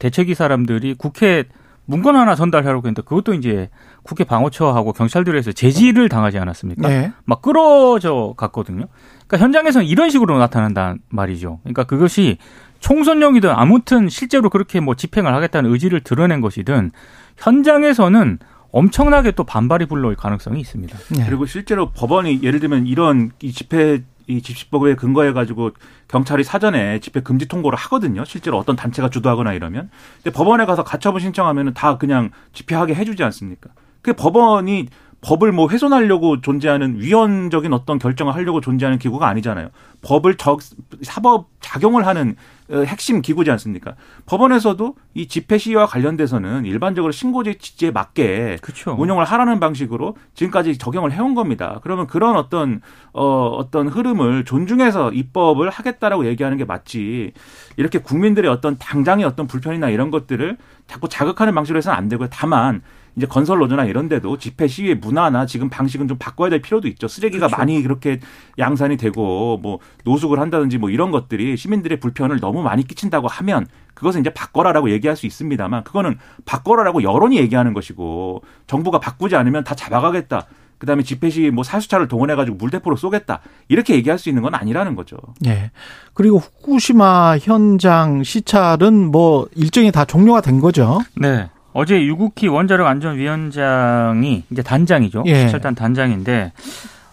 대책위 0.00 0.34
사람들이 0.34 0.94
국회 0.98 1.44
문건 1.86 2.14
하나 2.14 2.34
전달하려고 2.34 2.86
했는데 2.86 3.00
그것도 3.00 3.32
이제 3.32 3.70
국회 4.02 4.24
방어처하고 4.24 4.92
경찰들에서 4.92 5.52
제지를 5.52 6.10
당하지 6.10 6.38
않았습니까? 6.38 6.86
네. 6.86 7.12
막 7.24 7.40
끌어져 7.40 8.34
갔거든요. 8.36 8.84
그러니까 9.26 9.38
현장에서는 9.38 9.86
이런 9.86 10.10
식으로 10.10 10.38
나타난단 10.38 10.98
말이죠. 11.08 11.60
그러니까 11.62 11.84
그것이 11.84 12.36
총선용이든 12.80 13.48
아무튼 13.48 14.10
실제로 14.10 14.50
그렇게 14.50 14.80
뭐 14.80 14.94
집행을 14.94 15.32
하겠다는 15.32 15.72
의지를 15.72 16.02
드러낸 16.02 16.42
것이든 16.42 16.90
현장에서는 17.38 18.40
엄청나게 18.72 19.32
또 19.32 19.44
반발이 19.44 19.86
불러올 19.86 20.14
가능성이 20.14 20.60
있습니다. 20.60 20.98
네. 21.16 21.24
그리고 21.26 21.46
실제로 21.46 21.90
법원이 21.90 22.40
예를 22.42 22.60
들면 22.60 22.86
이런 22.86 23.30
이 23.40 23.52
집회 23.52 24.02
이 24.26 24.42
집시법에 24.42 24.94
근거해 24.94 25.32
가지고 25.32 25.70
경찰이 26.06 26.44
사전에 26.44 27.00
집회 27.00 27.20
금지 27.20 27.48
통보를 27.48 27.78
하거든요. 27.78 28.24
실제로 28.26 28.58
어떤 28.58 28.76
단체가 28.76 29.08
주도하거나 29.08 29.54
이러면. 29.54 29.90
근데 30.22 30.36
법원에 30.36 30.66
가서 30.66 30.84
가처분 30.84 31.20
신청하면은 31.20 31.72
다 31.72 31.96
그냥 31.96 32.30
집회하게 32.52 32.94
해주지 32.94 33.24
않습니까? 33.24 33.70
그 34.02 34.12
법원이 34.12 34.88
법을 35.20 35.50
뭐 35.50 35.68
훼손하려고 35.68 36.40
존재하는 36.40 37.00
위헌적인 37.00 37.72
어떤 37.72 37.98
결정을 37.98 38.34
하려고 38.34 38.60
존재하는 38.60 38.98
기구가 38.98 39.26
아니잖아요. 39.26 39.70
법을 40.00 40.36
적, 40.36 40.60
사법 41.02 41.48
작용을 41.60 42.06
하는 42.06 42.36
어, 42.70 42.82
핵심 42.82 43.20
기구지 43.22 43.50
않습니까? 43.50 43.94
법원에서도 44.26 44.94
이 45.14 45.26
집회 45.26 45.58
시위와 45.58 45.86
관련돼서는 45.86 46.66
일반적으로 46.66 47.10
신고제 47.12 47.54
취지에 47.54 47.90
맞게 47.90 48.58
그쵸. 48.60 48.94
운영을 48.96 49.24
하라는 49.24 49.58
방식으로 49.58 50.16
지금까지 50.34 50.78
적용을 50.78 51.10
해온 51.10 51.34
겁니다. 51.34 51.80
그러면 51.82 52.06
그런 52.06 52.36
어떤 52.36 52.80
어 53.12 53.48
어떤 53.48 53.88
흐름을 53.88 54.44
존중해서 54.44 55.12
입법을 55.12 55.70
하겠다라고 55.70 56.26
얘기하는 56.26 56.58
게 56.58 56.64
맞지. 56.64 57.32
이렇게 57.76 57.98
국민들의 57.98 58.48
어떤 58.50 58.76
당장의 58.78 59.24
어떤 59.24 59.46
불편이나 59.46 59.88
이런 59.88 60.10
것들을 60.10 60.58
자꾸 60.86 61.08
자극하는 61.08 61.54
방식으로 61.54 61.78
해서는 61.78 61.96
안 61.96 62.08
되고요. 62.08 62.28
다만 62.30 62.82
이제 63.18 63.26
건설 63.26 63.58
노조나 63.58 63.84
이런 63.84 64.08
데도 64.08 64.38
집회 64.38 64.68
시위의 64.68 64.94
문화나 64.96 65.44
지금 65.44 65.68
방식은 65.68 66.06
좀 66.08 66.16
바꿔야 66.18 66.48
될 66.48 66.62
필요도 66.62 66.86
있죠. 66.88 67.08
쓰레기가 67.08 67.48
그렇죠. 67.48 67.58
많이 67.58 67.82
그렇게 67.82 68.20
양산이 68.58 68.96
되고 68.96 69.58
뭐 69.60 69.80
노숙을 70.04 70.38
한다든지 70.38 70.78
뭐 70.78 70.88
이런 70.88 71.10
것들이 71.10 71.56
시민들의 71.56 71.98
불편을 72.00 72.38
너무 72.40 72.62
많이 72.62 72.86
끼친다고 72.86 73.26
하면 73.28 73.66
그것은 73.94 74.20
이제 74.20 74.30
바꿔라라고 74.30 74.90
얘기할 74.90 75.16
수 75.16 75.26
있습니다만 75.26 75.82
그거는 75.82 76.16
바꿔라라고 76.44 77.02
여론이 77.02 77.36
얘기하는 77.38 77.74
것이고 77.74 78.42
정부가 78.68 79.00
바꾸지 79.00 79.34
않으면 79.34 79.64
다 79.64 79.74
잡아가겠다. 79.74 80.46
그다음에 80.78 81.02
집회 81.02 81.28
시 81.28 81.50
뭐 81.50 81.64
사수차를 81.64 82.06
동원해 82.06 82.36
가지고 82.36 82.56
물대포로 82.56 82.94
쏘겠다. 82.94 83.40
이렇게 83.66 83.94
얘기할 83.96 84.16
수 84.16 84.28
있는 84.28 84.42
건 84.44 84.54
아니라는 84.54 84.94
거죠. 84.94 85.16
네. 85.40 85.72
그리고 86.14 86.38
후쿠시마 86.38 87.38
현장 87.40 88.22
시찰은 88.22 89.10
뭐 89.10 89.48
일정이 89.56 89.90
다 89.90 90.04
종료가 90.04 90.40
된 90.40 90.60
거죠. 90.60 91.00
네. 91.16 91.48
어제 91.78 92.04
유국희 92.04 92.48
원자력 92.48 92.88
안전위원장이 92.88 94.42
이제 94.50 94.62
단장이죠. 94.64 95.22
예. 95.26 95.46
시찰단 95.46 95.76
단장인데 95.76 96.52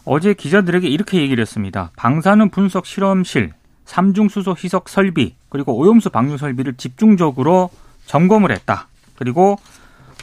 어제 0.05 0.33
기자들에게 0.33 0.87
이렇게 0.87 1.21
얘기를 1.21 1.39
했습니다. 1.39 1.91
방사능 1.95 2.49
분석 2.49 2.87
실험실, 2.87 3.51
삼중 3.85 4.27
수소 4.27 4.55
희석 4.57 4.89
설비, 4.89 5.35
그리고 5.49 5.77
오염수 5.77 6.09
방류 6.09 6.39
설비를 6.39 6.73
집중적으로 6.77 7.69
점검을 8.07 8.51
했다. 8.51 8.87
그리고 9.15 9.59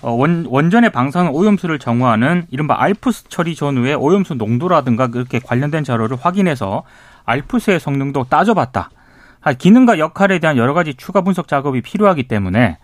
어, 0.03 0.11
원, 0.11 0.45
원전의 0.49 0.91
방사능 0.91 1.33
오염수를 1.33 1.79
정화하는 1.79 2.47
이른바 2.51 2.75
알프스 2.83 3.29
처리 3.29 3.55
전후의 3.55 3.95
오염수 3.95 4.35
농도라든가 4.35 5.07
그렇게 5.07 5.39
관련된 5.39 5.85
자료를 5.85 6.17
확인해서 6.21 6.83
알프스의 7.27 7.79
성능도 7.79 8.25
따져봤다. 8.25 8.91
기능과 9.59 10.01
역할에 10.01 10.41
대한 10.41 10.57
여러 10.57 10.75
가지 10.75 10.95
추가 10.95 11.21
분석 11.21 11.47
작업이 11.47 11.81
필요하기 11.81 12.25
때문에 12.25 12.79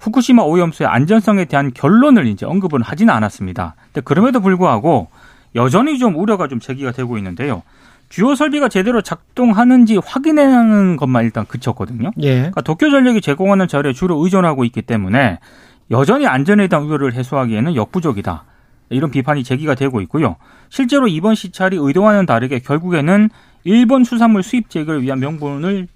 후쿠시마 0.00 0.42
오염수의 0.42 0.88
안전성에 0.88 1.44
대한 1.44 1.70
결론을 1.72 2.26
이제 2.26 2.46
언급은 2.46 2.82
하지는 2.82 3.14
않았습니다. 3.14 3.74
근데 3.92 4.00
그럼에도 4.00 4.40
불구하고 4.40 5.08
여전히 5.54 5.98
좀 5.98 6.16
우려가 6.16 6.48
좀 6.48 6.58
제기가 6.58 6.92
되고 6.92 7.16
있는데요. 7.18 7.62
주요 8.08 8.34
설비가 8.34 8.68
제대로 8.68 9.02
작동하는지 9.02 9.98
확인하는 10.04 10.96
것만 10.96 11.24
일단 11.24 11.46
그쳤거든요. 11.46 12.10
예. 12.22 12.36
그러니까 12.36 12.60
도쿄전력이 12.62 13.20
제공하는 13.20 13.68
자료에 13.68 13.92
주로 13.92 14.22
의존하고 14.24 14.64
있기 14.64 14.82
때문에 14.82 15.38
여전히 15.92 16.26
안전에 16.26 16.66
대한 16.66 16.86
우려를 16.86 17.14
해소하기에는 17.14 17.76
역부족이다. 17.76 18.44
이런 18.90 19.10
비판이 19.12 19.44
제기가 19.44 19.76
되고 19.76 20.00
있고요. 20.00 20.36
실제로 20.68 21.06
이번 21.06 21.36
시찰이 21.36 21.76
의도와는 21.78 22.26
다르게 22.26 22.58
결국에는 22.58 23.30
일본 23.62 24.02
수산물 24.02 24.42
수입 24.42 24.70
제거를 24.70 25.02
위한 25.02 25.20
명분을 25.20 25.86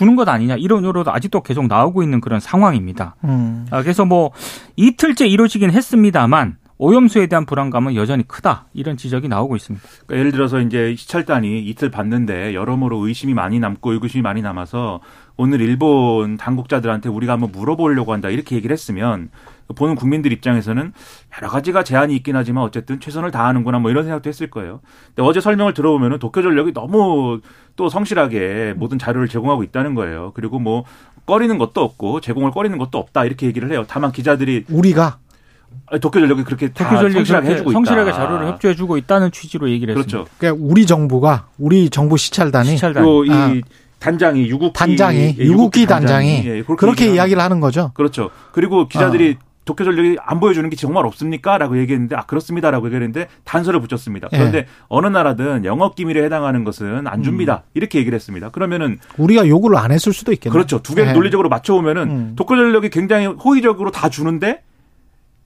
주는 0.00 0.16
것 0.16 0.26
아니냐 0.30 0.56
이런 0.56 0.82
으로도 0.86 1.12
아직도 1.12 1.42
계속 1.42 1.66
나오고 1.66 2.02
있는 2.02 2.22
그런 2.22 2.40
상황입니다. 2.40 3.16
음. 3.24 3.66
아, 3.70 3.82
그래서 3.82 4.06
뭐 4.06 4.30
이틀째 4.76 5.26
이루어지긴 5.26 5.70
했습니다만 5.70 6.56
오염수에 6.78 7.26
대한 7.26 7.44
불안감은 7.44 7.94
여전히 7.96 8.26
크다 8.26 8.64
이런 8.72 8.96
지적이 8.96 9.28
나오고 9.28 9.56
있습니다. 9.56 9.86
그러니까 10.06 10.18
예를 10.18 10.32
들어서 10.32 10.58
이제 10.62 10.94
시찰단이 10.96 11.60
이틀 11.64 11.90
봤는데 11.90 12.54
여러모로 12.54 13.06
의심이 13.06 13.34
많이 13.34 13.60
남고 13.60 13.92
의구심이 13.92 14.22
많이 14.22 14.40
남아서 14.40 15.00
오늘 15.36 15.60
일본 15.60 16.38
당국자들한테 16.38 17.10
우리가 17.10 17.34
한번 17.34 17.52
물어보려고 17.52 18.14
한다 18.14 18.30
이렇게 18.30 18.56
얘기를 18.56 18.72
했으면 18.72 19.28
보는 19.74 19.94
국민들 19.94 20.32
입장에서는 20.32 20.92
여러 21.36 21.48
가지가 21.48 21.84
제한이 21.84 22.14
있긴 22.16 22.36
하지만 22.36 22.64
어쨌든 22.64 23.00
최선을 23.00 23.30
다하는구나 23.30 23.78
뭐 23.78 23.90
이런 23.90 24.04
생각도 24.04 24.28
했을 24.28 24.50
거예요. 24.50 24.80
근데 25.08 25.22
어제 25.22 25.40
설명을 25.40 25.74
들어보면은 25.74 26.18
도쿄 26.18 26.42
전력이 26.42 26.72
너무 26.72 27.40
또 27.76 27.88
성실하게 27.88 28.74
모든 28.76 28.98
자료를 28.98 29.28
제공하고 29.28 29.62
있다는 29.62 29.94
거예요. 29.94 30.32
그리고 30.34 30.58
뭐 30.58 30.84
꺼리는 31.26 31.56
것도 31.58 31.82
없고 31.82 32.20
제공을 32.20 32.50
꺼리는 32.50 32.76
것도 32.78 32.98
없다 32.98 33.24
이렇게 33.24 33.46
얘기를 33.46 33.70
해요. 33.70 33.84
다만 33.88 34.12
기자들이 34.12 34.64
우리가 34.68 35.18
도쿄 36.00 36.20
전력이 36.20 36.44
그렇게 36.44 36.68
도쿄 36.68 36.90
전력이 36.96 37.14
성실하게 37.14 37.50
해주고 37.50 37.72
성실하게 37.72 38.12
자료를 38.12 38.48
협조해주고 38.48 38.96
있다는 38.96 39.30
취지로 39.30 39.70
얘기를 39.70 39.94
그렇죠. 39.94 40.20
했습니다. 40.20 40.36
그러니까 40.38 40.66
우리 40.68 40.86
정부가 40.86 41.46
우리 41.58 41.90
정부 41.90 42.16
시찰단이 42.16 42.70
시찰단. 42.70 43.04
이 43.04 43.30
아. 43.30 43.54
단장이 44.00 44.48
유국기 44.48 44.72
단장이 44.78 45.36
예, 45.38 45.44
유국기 45.44 45.86
단장이, 45.86 46.36
단장이 46.36 46.48
예, 46.48 46.62
그렇게, 46.62 46.76
그렇게 46.76 47.14
이야기를 47.14 47.40
하는 47.40 47.60
거죠. 47.60 47.92
그렇죠. 47.94 48.30
그리고 48.50 48.88
기자들이 48.88 49.36
어. 49.38 49.49
도쿄 49.70 49.84
전력이 49.84 50.16
안 50.20 50.40
보여주는 50.40 50.68
게 50.68 50.74
정말 50.74 51.06
없습니까? 51.06 51.56
라고 51.56 51.78
얘기했는데, 51.78 52.16
아, 52.16 52.22
그렇습니다라고 52.22 52.86
얘기했는데, 52.86 53.28
단서를 53.44 53.80
붙였습니다. 53.80 54.28
예. 54.32 54.36
그런데 54.36 54.58
예. 54.58 54.66
어느 54.88 55.06
나라든 55.06 55.64
영업 55.64 55.94
기밀에 55.94 56.24
해당하는 56.24 56.64
것은 56.64 57.06
안 57.06 57.22
줍니다. 57.22 57.62
음. 57.66 57.70
이렇게 57.74 58.00
얘기를 58.00 58.16
했습니다. 58.16 58.48
그러면은. 58.50 58.98
우리가 59.16 59.46
요구를 59.46 59.76
안 59.78 59.92
했을 59.92 60.12
수도 60.12 60.32
있겠네요. 60.32 60.52
그렇죠. 60.52 60.82
두 60.82 60.96
개를 60.96 61.10
예. 61.10 61.12
논리적으로 61.14 61.48
맞춰 61.48 61.74
오면은, 61.76 62.02
음. 62.10 62.32
도쿄 62.36 62.56
전력이 62.56 62.90
굉장히 62.90 63.26
호의적으로 63.26 63.92
다 63.92 64.08
주는데, 64.08 64.62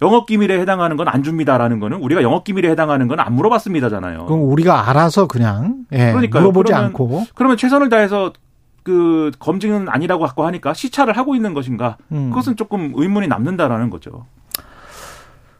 영업 0.02 0.26
기밀에 0.26 0.58
해당하는 0.58 0.96
건 0.96 1.06
안 1.08 1.22
줍니다라는 1.22 1.80
거는 1.80 1.98
우리가 1.98 2.22
영업 2.22 2.44
기밀에 2.44 2.70
해당하는 2.70 3.08
건 3.08 3.20
안 3.20 3.32
물어봤습니다잖아요. 3.34 4.24
그럼 4.24 4.50
우리가 4.50 4.88
알아서 4.90 5.26
그냥 5.26 5.84
예, 5.92 6.10
그러니까 6.12 6.40
물어보지 6.40 6.72
그러면, 6.72 6.86
않고 6.86 7.24
그러면 7.34 7.56
최선을 7.56 7.90
다해서 7.90 8.32
그 8.84 9.32
검증은 9.40 9.88
아니라고 9.88 10.22
갖고 10.24 10.46
하니까 10.46 10.74
시찰을 10.74 11.16
하고 11.16 11.34
있는 11.34 11.54
것인가? 11.54 11.96
음. 12.12 12.30
그것은 12.30 12.54
조금 12.54 12.92
의문이 12.94 13.26
남는다라는 13.26 13.90
거죠. 13.90 14.26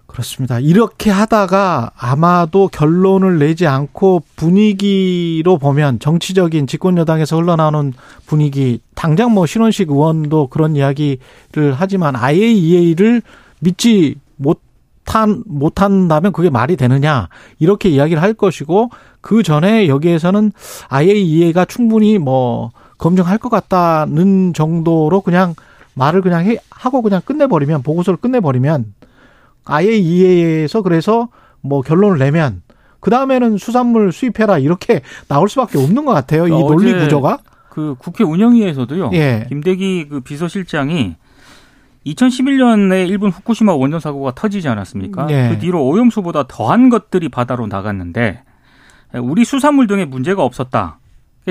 그렇습니다. 0.07 0.61
이렇게 0.61 1.11
하다가 1.11 1.91
아마도 1.99 2.69
결론을 2.69 3.41
내지 3.41 3.67
않고 3.67 4.23
분위기로 4.37 5.59
보면 5.59 5.99
정치적인 5.99 6.69
집권 6.69 6.97
여당에서 6.99 7.37
흘러나오는 7.37 7.93
분위기 8.25 8.79
당장 8.95 9.33
뭐 9.33 9.45
신원식 9.47 9.91
의원도 9.91 10.47
그런 10.49 10.77
이야기를 10.77 11.19
하지만 11.75 12.15
IAEA를 12.15 13.23
믿지 13.59 14.15
못 14.37 14.61
한 15.07 15.43
못한다면 15.47 16.33
그게 16.33 16.51
말이 16.51 16.77
되느냐 16.77 17.29
이렇게 17.59 17.89
이야기를 17.91 18.23
할 18.23 18.35
것이고 18.35 18.91
그 19.21 19.43
전에 19.43 19.87
여기에서는 19.89 20.53
IAEA가 20.89 21.67
충분히 21.67 22.19
뭐 22.19 22.73
검증할 23.05 23.37
것 23.37 23.51
같다는 23.51 24.55
정도로 24.55 25.21
그냥 25.21 25.55
말을 25.93 26.23
그냥 26.23 26.47
해, 26.47 26.57
하고 26.71 27.03
그냥 27.03 27.21
끝내버리면 27.23 27.83
보고서를 27.83 28.17
끝내버리면 28.17 28.95
IAEA에서 29.67 30.81
그래서 30.81 31.29
뭐 31.61 31.83
결론을 31.83 32.19
내면 32.19 32.63
그 33.01 33.11
다음에는 33.11 33.59
수산물 33.59 34.11
수입해라 34.11 34.57
이렇게 34.57 35.03
나올 35.29 35.51
수밖에 35.51 35.77
없는 35.77 36.07
것 36.07 36.15
같아요. 36.15 36.47
이 36.47 36.51
논리 36.51 36.95
구조가. 36.95 37.41
그 37.69 37.95
국회 37.99 38.25
운영위에서도요. 38.25 39.11
예. 39.13 39.45
김대기 39.51 40.09
그 40.09 40.21
비서실장이 40.21 41.17
2011년에 42.07 43.07
일본 43.07 43.31
후쿠시마 43.31 43.75
원전 43.75 44.01
사고가 44.01 44.33
터지지 44.35 44.67
않았습니까? 44.69 45.27
예. 45.29 45.51
그 45.51 45.59
뒤로 45.59 45.85
오염수보다 45.85 46.45
더한 46.49 46.89
것들이 46.89 47.29
바다로 47.29 47.67
나갔는데 47.67 48.43
우리 49.21 49.45
수산물 49.45 49.89
등에 49.89 50.07
문제가 50.07 50.43
없었다. 50.43 51.01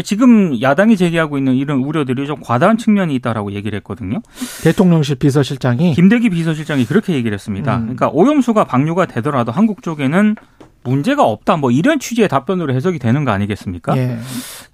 지금 0.02 0.60
야당이 0.60 0.98
제기하고 0.98 1.38
있는 1.38 1.56
이런 1.56 1.80
우려들이 1.80 2.26
좀 2.26 2.38
과다한 2.42 2.78
측면이 2.78 3.14
있다라고 3.16 3.52
얘기를 3.52 3.78
했거든요. 3.78 4.22
대통령실 4.64 5.18
비서실장이 5.18 5.94
김대기 5.94 6.30
비서실장이 6.30 6.86
그렇게 6.86 7.14
얘기를 7.14 7.34
했습니다. 7.34 7.78
음. 7.78 7.82
그러니까 7.82 8.10
오염수가 8.10 8.64
방류가 8.64 9.06
되더라도 9.06 9.52
한국 9.52 9.84
쪽에는 9.84 10.36
문제가 10.84 11.24
없다 11.24 11.58
뭐 11.58 11.72
이런 11.72 12.00
취지의 12.00 12.28
답변으로 12.28 12.74
해석이 12.74 13.00
되는 13.00 13.26
거 13.26 13.32
아니겠습니까? 13.32 13.98
예. 13.98 14.20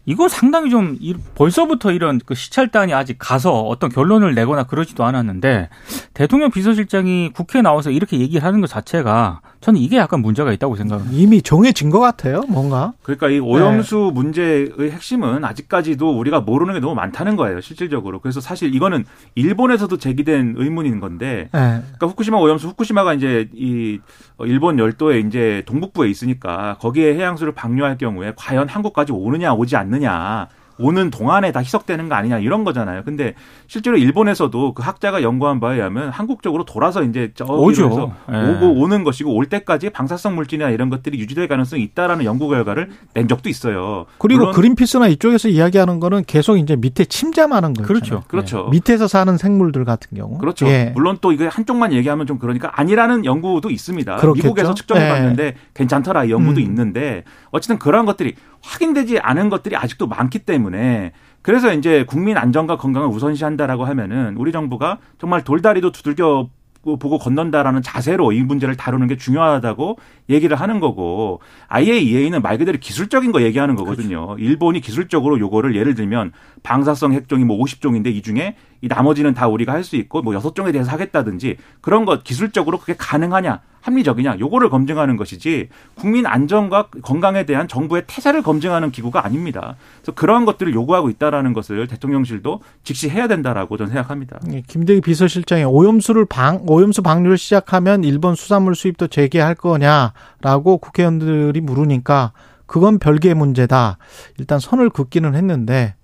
이거 0.06 0.28
상당히 0.28 0.72
좀 0.72 0.98
벌써부터 1.36 1.92
이런 1.92 2.20
그 2.26 2.34
시찰단이 2.34 2.94
아직 2.94 3.18
가서 3.20 3.62
어떤 3.62 3.92
결론을 3.92 4.34
내거나 4.34 4.64
그러지도 4.64 5.04
않았는데 5.04 5.70
대통령 6.14 6.50
비서실장이 6.50 7.32
국회에 7.34 7.62
나와서 7.62 7.92
이렇게 7.92 8.20
얘기를 8.20 8.44
하는 8.44 8.60
것 8.60 8.68
자체가 8.68 9.42
저는 9.62 9.80
이게 9.80 9.98
약간 9.98 10.22
문제가 10.22 10.54
있다고 10.54 10.76
생각합니다. 10.78 11.16
이미 11.16 11.42
정해진 11.42 11.90
것 11.90 12.00
같아요, 12.00 12.42
뭔가. 12.48 12.94
그러니까 13.04 13.30
이 13.30 13.40
오염수 13.40 13.96
네. 13.96 14.12
문제의 14.12 14.72
핵심은 14.80 15.44
아직까지도 15.44 16.18
우리가 16.18 16.40
모르는 16.40 16.76
게 16.76 16.80
너무 16.80 16.96
많다는 16.96 17.36
거예요, 17.36 17.60
실질적으로. 17.60 18.20
그래서 18.20 18.40
사실 18.40 18.74
이거는 18.74 19.04
일본에서도 19.36 19.98
제기된 19.98 20.56
의문인 20.58 21.02
건데, 21.02 21.50
네. 21.52 21.82
그러니까 21.82 22.08
후쿠시마 22.08 22.38
오염수, 22.38 22.70
후쿠시마가 22.70 23.14
이제 23.14 23.50
이 23.54 24.00
일본 24.40 24.80
열도에 24.80 25.20
이제 25.20 25.64
동북부 25.66 25.99
에 26.06 26.10
있으니까 26.10 26.78
거기에 26.80 27.16
해양수를 27.16 27.54
방류할 27.54 27.98
경우에 27.98 28.34
과연 28.36 28.68
한국까지 28.68 29.12
오느냐 29.12 29.54
오지 29.54 29.76
않느냐. 29.76 30.48
오는 30.80 31.12
동안에 31.12 31.52
다 31.52 31.60
희석되는 31.60 32.10
거 32.10 32.16
아니냐 32.16 32.40
이런 32.40 32.64
거잖아요. 32.64 33.04
근데 33.04 33.34
실제로 33.68 33.98
일본에서도 33.98 34.74
그 34.74 34.82
학자가 34.82 35.22
연구한 35.22 35.60
바에 35.60 35.76
의하면 35.76 36.10
한국 36.10 36.42
쪽으로 36.42 36.66
돌아서 36.66 37.04
이제 37.04 37.32
저기로 37.36 38.12
네. 38.30 38.52
오고 38.52 38.82
오는 38.82 39.04
것이고 39.04 39.34
올 39.34 39.46
때까지 39.46 39.90
방사성 39.90 40.36
물질이나 40.36 40.70
이런 40.70 40.90
것들이 40.90 41.20
유지될 41.20 41.48
가능성이 41.48 41.84
있다라는 41.84 42.26
연구 42.26 42.48
결과를 42.48 42.90
낸 43.14 43.28
적도 43.28 43.50
있어요. 43.50 44.06
그리고 44.18 44.52
그린피스나 44.52 45.08
이쪽에서 45.08 45.50
이야기하는 45.50 46.00
거는 46.00 46.24
계속 46.26 46.58
이제 46.58 46.76
밑에 46.76 47.06
침잠하는 47.06 47.74
거죠. 47.74 47.88
그렇죠. 47.88 48.24
그렇죠. 48.28 48.64
네. 48.64 48.70
밑에서 48.72 49.08
사는 49.08 49.38
생물들 49.38 49.84
같은 49.86 50.18
경우. 50.18 50.38
그렇죠. 50.38 50.68
예. 50.68 50.92
물론 50.96 51.18
또 51.22 51.32
이거 51.32 51.48
한쪽만 51.48 51.94
얘기하면 51.94 52.26
좀 52.26 52.40
그러니까 52.40 52.72
아니라는 52.74 53.26
연구도 53.26 53.70
있습니다. 53.70 54.16
그렇겠죠? 54.16 54.48
미국에서 54.48 54.74
측정해 54.74 55.06
예. 55.06 55.10
봤는데 55.10 55.44
예. 55.44 55.56
괜찮더라 55.74 56.26
이 56.26 56.32
연구도 56.32 56.60
음. 56.62 56.66
있는데 56.66 57.24
어쨌든 57.52 57.80
그런 57.80 58.06
것들이 58.06 58.36
확인되지 58.62 59.20
않은 59.20 59.50
것들이 59.50 59.76
아직도 59.76 60.08
많기 60.08 60.40
때문에 60.40 61.12
그래서 61.42 61.74
이제 61.74 62.04
국민 62.06 62.38
안전과 62.38 62.78
건강을 62.78 63.08
우선시한다라고 63.08 63.86
하면은 63.86 64.36
우리 64.38 64.52
정부가 64.52 65.00
정말 65.18 65.44
돌다리도 65.44 65.92
두들겨 65.92 66.50
보고 66.82 67.18
건넌다라는 67.18 67.82
자세로 67.82 68.32
이 68.32 68.42
문제를 68.42 68.76
다루는 68.78 69.08
게 69.08 69.18
중요하다고 69.18 69.98
얘기를 70.30 70.56
하는 70.56 70.80
거고 70.80 71.42
IAEA는 71.68 72.42
말 72.42 72.58
그대로 72.58 72.78
기술적인 72.80 73.32
거 73.32 73.42
얘기하는 73.42 73.76
거거든요. 73.76 74.28
그렇죠. 74.28 74.44
일본이 74.44 74.80
기술적으로 74.80 75.40
요거를 75.40 75.76
예를 75.76 75.94
들면 75.94 76.32
방사성 76.64 77.14
핵종이 77.14 77.44
뭐 77.44 77.58
50종인데 77.58 78.08
이 78.08 78.22
중에 78.22 78.56
이 78.82 78.88
나머지는 78.88 79.34
다 79.34 79.48
우리가 79.48 79.74
할 79.74 79.84
수 79.84 79.96
있고 79.96 80.22
뭐 80.22 80.36
여섯 80.36 80.56
종에 80.56 80.72
대해서 80.72 80.92
하겠다든지 80.92 81.58
그런 81.82 82.06
것 82.06 82.24
기술적으로 82.24 82.78
그게 82.80 82.96
가능하냐 82.98 83.62
합리적이냐 83.82 84.38
요거를 84.40 84.70
검증하는 84.70 85.16
것이지 85.16 85.70
국민 85.96 86.26
안전과 86.26 86.90
건강에 87.02 87.46
대한 87.46 87.68
정부의 87.68 88.04
태세를 88.08 88.42
검증하는 88.44 88.92
기구가 88.92 89.26
아닙니다. 89.26 89.78
그래서 90.02 90.12
그러한 90.14 90.46
것들을 90.46 90.74
요구하고 90.74 91.10
있다라는 91.10 91.54
것을 91.54 91.88
대통령실도 91.88 92.62
직시해야 92.84 93.28
된다라고 93.28 93.78
저는 93.78 93.94
생각합니다. 93.94 94.40
네, 94.44 94.64
김대기 94.68 95.02
비서실장이 95.02 95.64
오염수를 95.64 96.26
방 96.26 96.64
오염수 96.68 97.02
방류를 97.02 97.38
시작하면 97.38 98.04
일본 98.04 98.36
수산물 98.36 98.76
수입도 98.76 99.08
재개할 99.08 99.56
거냐라고 99.56 100.78
국회의원들이 100.80 101.62
물으니까 101.62 102.34
그건 102.66 103.00
별개의 103.00 103.34
문제다. 103.34 103.98
일단 104.38 104.60
선을 104.60 104.90
긋기는 104.90 105.34
했는데 105.36 105.96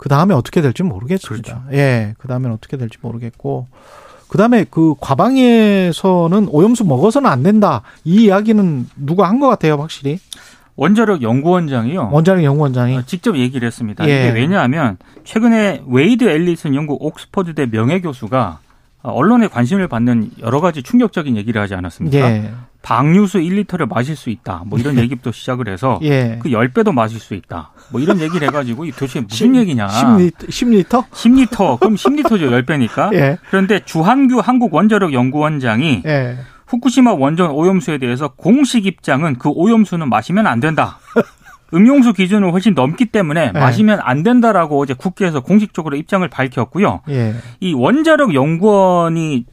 그 0.00 0.08
다음에 0.08 0.34
어떻게 0.34 0.62
될지 0.62 0.82
모르겠습니다. 0.82 1.60
그렇죠. 1.64 1.76
예, 1.76 2.14
그 2.16 2.26
다음엔 2.26 2.52
어떻게 2.52 2.78
될지 2.78 2.96
모르겠고. 3.02 3.66
그 4.28 4.38
다음에 4.38 4.64
그 4.70 4.94
과방에서는 4.98 6.48
오염수 6.50 6.86
먹어서는 6.86 7.28
안 7.30 7.42
된다. 7.42 7.82
이 8.04 8.24
이야기는 8.24 8.88
누가 8.96 9.28
한 9.28 9.40
것 9.40 9.48
같아요, 9.48 9.74
확실히. 9.74 10.18
원자력 10.76 11.20
연구원장이요. 11.20 12.08
원자력 12.12 12.44
연구원장이 12.44 12.96
어, 12.96 13.02
직접 13.04 13.36
얘기를 13.36 13.66
했습니다. 13.66 14.08
예. 14.08 14.28
이게 14.28 14.30
왜냐하면 14.40 14.96
최근에 15.24 15.82
웨이드 15.86 16.24
앨리슨 16.24 16.74
영국 16.74 17.04
옥스퍼드대 17.04 17.66
명예 17.70 18.00
교수가 18.00 18.60
언론에 19.02 19.48
관심을 19.48 19.88
받는 19.88 20.32
여러 20.40 20.60
가지 20.60 20.82
충격적인 20.82 21.36
얘기를 21.36 21.60
하지 21.60 21.74
않았습니까? 21.74 22.18
예. 22.18 22.52
방류수 22.82 23.38
1리터를 23.38 23.88
마실 23.88 24.16
수 24.16 24.30
있다. 24.30 24.62
뭐 24.66 24.78
이런 24.78 24.98
얘기부터 24.98 25.32
시작을 25.32 25.68
해서 25.68 25.98
예. 26.02 26.38
그 26.42 26.48
10배도 26.50 26.92
마실 26.92 27.20
수 27.20 27.34
있다. 27.34 27.72
뭐 27.90 28.00
이런 28.00 28.20
얘기를 28.20 28.46
해가지고 28.48 28.86
도대체 28.90 29.20
무슨 29.20 29.54
10, 29.54 29.56
얘기냐. 29.56 29.86
10리터? 29.86 30.48
10리터? 30.48 31.08
10리터. 31.10 31.78
그럼 31.78 31.94
10리터죠. 31.94 32.64
10배니까. 32.64 33.14
예. 33.14 33.38
그런데 33.50 33.80
주한규 33.84 34.40
한국원자력연구원장이 34.40 36.02
예. 36.06 36.38
후쿠시마 36.68 37.14
원전 37.14 37.50
오염수에 37.50 37.98
대해서 37.98 38.28
공식 38.28 38.86
입장은 38.86 39.36
그 39.38 39.50
오염수는 39.50 40.08
마시면 40.08 40.46
안 40.46 40.60
된다. 40.60 40.98
음용수 41.72 42.12
기준을 42.12 42.52
훨씬 42.52 42.74
넘기 42.74 43.06
때문에 43.06 43.52
네. 43.52 43.58
마시면 43.58 44.00
안 44.02 44.22
된다라고 44.22 44.80
어제 44.80 44.94
국회에서 44.94 45.40
공식적으로 45.40 45.96
입장을 45.96 46.26
밝혔고요. 46.28 47.02
예. 47.08 47.34
이 47.60 47.74
원자력 47.74 48.34
연구원이 48.34 49.46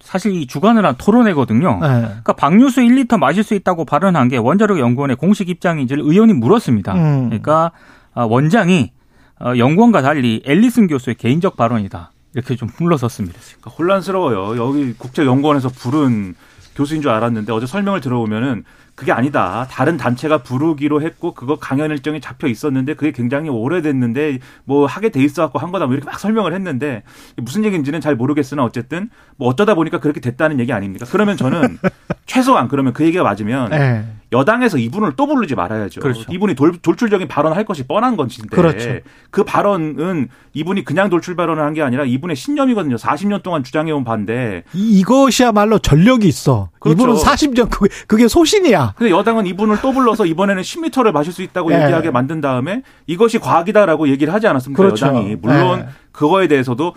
사실 0.00 0.32
이 0.34 0.46
주관을 0.46 0.86
한 0.86 0.94
토론회거든요. 0.96 1.78
네. 1.80 1.88
그러니까 1.88 2.32
방류수 2.34 2.80
1리터 2.80 3.18
마실 3.18 3.42
수 3.42 3.54
있다고 3.54 3.84
발언한 3.84 4.28
게 4.28 4.36
원자력 4.36 4.78
연구원의 4.78 5.16
공식 5.16 5.48
입장인지를 5.48 6.02
의원이 6.04 6.32
물었습니다. 6.34 6.94
음. 6.94 7.24
그러니까 7.26 7.72
아, 8.14 8.24
원장이 8.24 8.92
어, 9.40 9.52
연구원과 9.56 10.02
달리 10.02 10.42
앨리슨 10.46 10.86
교수의 10.86 11.16
개인적 11.16 11.56
발언이다. 11.56 12.12
이렇게 12.34 12.54
좀 12.54 12.68
물러섰습니다. 12.78 13.38
그러니까 13.60 13.70
혼란스러워요. 13.70 14.56
여기 14.62 14.92
국제연구원에서 14.94 15.70
부른 15.70 16.34
교수인 16.76 17.02
줄 17.02 17.10
알았는데 17.10 17.52
어제 17.52 17.66
설명을 17.66 18.00
들어보면은 18.00 18.64
그게 18.96 19.12
아니다. 19.12 19.68
다른 19.70 19.98
단체가 19.98 20.38
부르기로 20.38 21.02
했고 21.02 21.34
그거 21.34 21.56
강연 21.56 21.90
일정이 21.90 22.20
잡혀 22.20 22.48
있었는데 22.48 22.94
그게 22.94 23.12
굉장히 23.12 23.50
오래됐는데 23.50 24.38
뭐 24.64 24.86
하게 24.86 25.10
돼 25.10 25.22
있어 25.22 25.42
갖고 25.42 25.58
한 25.58 25.70
거다 25.70 25.84
뭐 25.84 25.94
이렇게 25.94 26.06
막 26.06 26.18
설명을 26.18 26.54
했는데 26.54 27.02
무슨 27.36 27.64
얘기인지는 27.64 28.00
잘 28.00 28.16
모르겠으나 28.16 28.64
어쨌든 28.64 29.10
뭐 29.36 29.48
어쩌다 29.48 29.74
보니까 29.74 30.00
그렇게 30.00 30.20
됐다는 30.20 30.58
얘기 30.60 30.72
아닙니까? 30.72 31.04
그러면 31.10 31.36
저는 31.36 31.78
최소한 32.24 32.68
그러면 32.68 32.94
그 32.94 33.04
얘기가 33.04 33.22
맞으면 33.22 33.70
네. 33.70 34.06
여당에서 34.36 34.78
이분을 34.78 35.12
또 35.16 35.26
부르지 35.26 35.54
말아야죠. 35.54 36.00
그렇죠. 36.00 36.24
이분이 36.30 36.54
돌, 36.54 36.76
돌출적인 36.78 37.28
발언을 37.28 37.56
할 37.56 37.64
것이 37.64 37.86
뻔한 37.86 38.16
건데 38.16 38.36
그렇죠. 38.50 38.98
그 39.30 39.44
발언은 39.44 40.28
이분이 40.54 40.84
그냥 40.84 41.10
돌출 41.10 41.36
발언을 41.36 41.62
한 41.62 41.76
게 41.76 41.82
아니라 41.82 42.04
이분의 42.04 42.36
신념이거든요. 42.36 42.96
40년 42.96 43.42
동안 43.42 43.62
주장해온 43.62 44.02
반대. 44.04 44.62
이것이야말로 44.72 45.78
전력이 45.78 46.26
있어. 46.26 46.70
그렇죠. 46.78 47.02
이분은 47.02 47.20
40년 47.20 47.70
그게, 47.70 47.94
그게 48.06 48.28
소신이야. 48.28 48.94
근데 48.96 49.10
여당은 49.10 49.46
이분을 49.46 49.78
또 49.82 49.92
불러서 49.92 50.26
이번에는 50.26 50.62
10m를 50.62 51.12
마실 51.12 51.32
수 51.32 51.42
있다고 51.42 51.70
네. 51.70 51.82
얘기하게 51.82 52.10
만든 52.10 52.40
다음에 52.40 52.82
이것이 53.06 53.38
과학이다라고 53.38 54.08
얘기를 54.08 54.32
하지 54.32 54.46
않았습니까? 54.46 54.82
그렇죠. 54.82 55.06
여당이 55.06 55.36
물론 55.36 55.80
네. 55.80 55.88
그거에 56.12 56.48
대해서도 56.48 56.94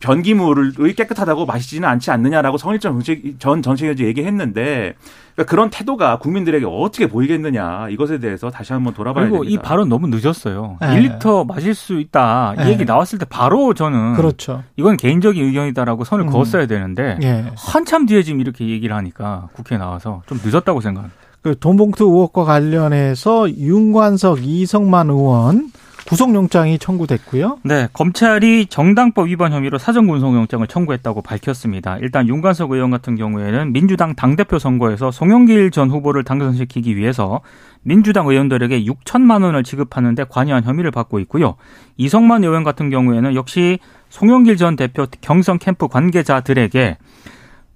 변기물을 0.00 0.94
깨끗하다고 0.94 1.46
마시지는 1.46 1.88
않지 1.88 2.10
않느냐라고 2.10 2.58
성일정 2.58 3.02
전 3.38 3.62
정책위원장 3.62 4.06
얘기했는데 4.06 4.94
그러니까 5.34 5.50
그런 5.50 5.70
태도가 5.70 6.18
국민들에게 6.18 6.66
어떻게 6.66 7.08
보이겠느냐 7.08 7.88
이것에 7.90 8.18
대해서 8.18 8.50
다시 8.50 8.72
한번 8.72 8.94
돌아봐야 8.94 9.24
그리고 9.24 9.44
됩니다. 9.44 9.60
이 9.60 9.64
발언 9.64 9.88
너무 9.88 10.08
늦었어요. 10.08 10.78
네. 10.80 10.86
1리터 10.86 11.46
마실 11.46 11.74
수 11.74 11.98
있다 12.00 12.54
이 12.58 12.64
네. 12.64 12.70
얘기 12.70 12.84
나왔을 12.84 13.18
때 13.18 13.26
바로 13.28 13.74
저는 13.74 14.14
그렇죠. 14.14 14.62
이건 14.76 14.96
개인적인 14.96 15.44
의견이다라고 15.44 16.04
선을 16.04 16.26
음. 16.26 16.30
그었어야 16.30 16.66
되는데 16.66 17.16
네. 17.20 17.44
한참 17.56 18.06
뒤에 18.06 18.22
지금 18.22 18.40
이렇게 18.40 18.68
얘기를 18.68 18.94
하니까 18.96 19.48
국회에 19.52 19.78
나와서 19.78 20.22
좀 20.26 20.40
늦었다고 20.42 20.80
생각합니다. 20.80 21.18
그 21.42 21.58
돈봉투 21.58 22.04
의혹과 22.04 22.44
관련해서 22.44 23.50
윤관석, 23.50 24.44
이성만 24.44 25.08
의원 25.08 25.70
구속영장이 26.08 26.78
청구됐고요. 26.78 27.58
네, 27.64 27.86
검찰이 27.92 28.66
정당법 28.66 29.28
위반 29.28 29.52
혐의로 29.52 29.76
사전 29.76 30.06
구속영장을 30.06 30.66
청구했다고 30.66 31.20
밝혔습니다. 31.20 31.98
일단 31.98 32.26
윤관석 32.26 32.70
의원 32.70 32.90
같은 32.90 33.14
경우에는 33.14 33.74
민주당 33.74 34.14
당대표 34.14 34.58
선거에서 34.58 35.10
송영길 35.10 35.70
전 35.70 35.90
후보를 35.90 36.24
당선시키기 36.24 36.96
위해서 36.96 37.42
민주당 37.82 38.26
의원들에게 38.26 38.84
6천만 38.84 39.44
원을 39.44 39.64
지급하는데 39.64 40.24
관여한 40.30 40.64
혐의를 40.64 40.90
받고 40.90 41.18
있고요. 41.20 41.56
이성만 41.98 42.42
의원 42.42 42.64
같은 42.64 42.88
경우에는 42.88 43.34
역시 43.34 43.78
송영길 44.08 44.56
전 44.56 44.76
대표 44.76 45.06
경선 45.20 45.58
캠프 45.58 45.88
관계자들에게 45.88 46.96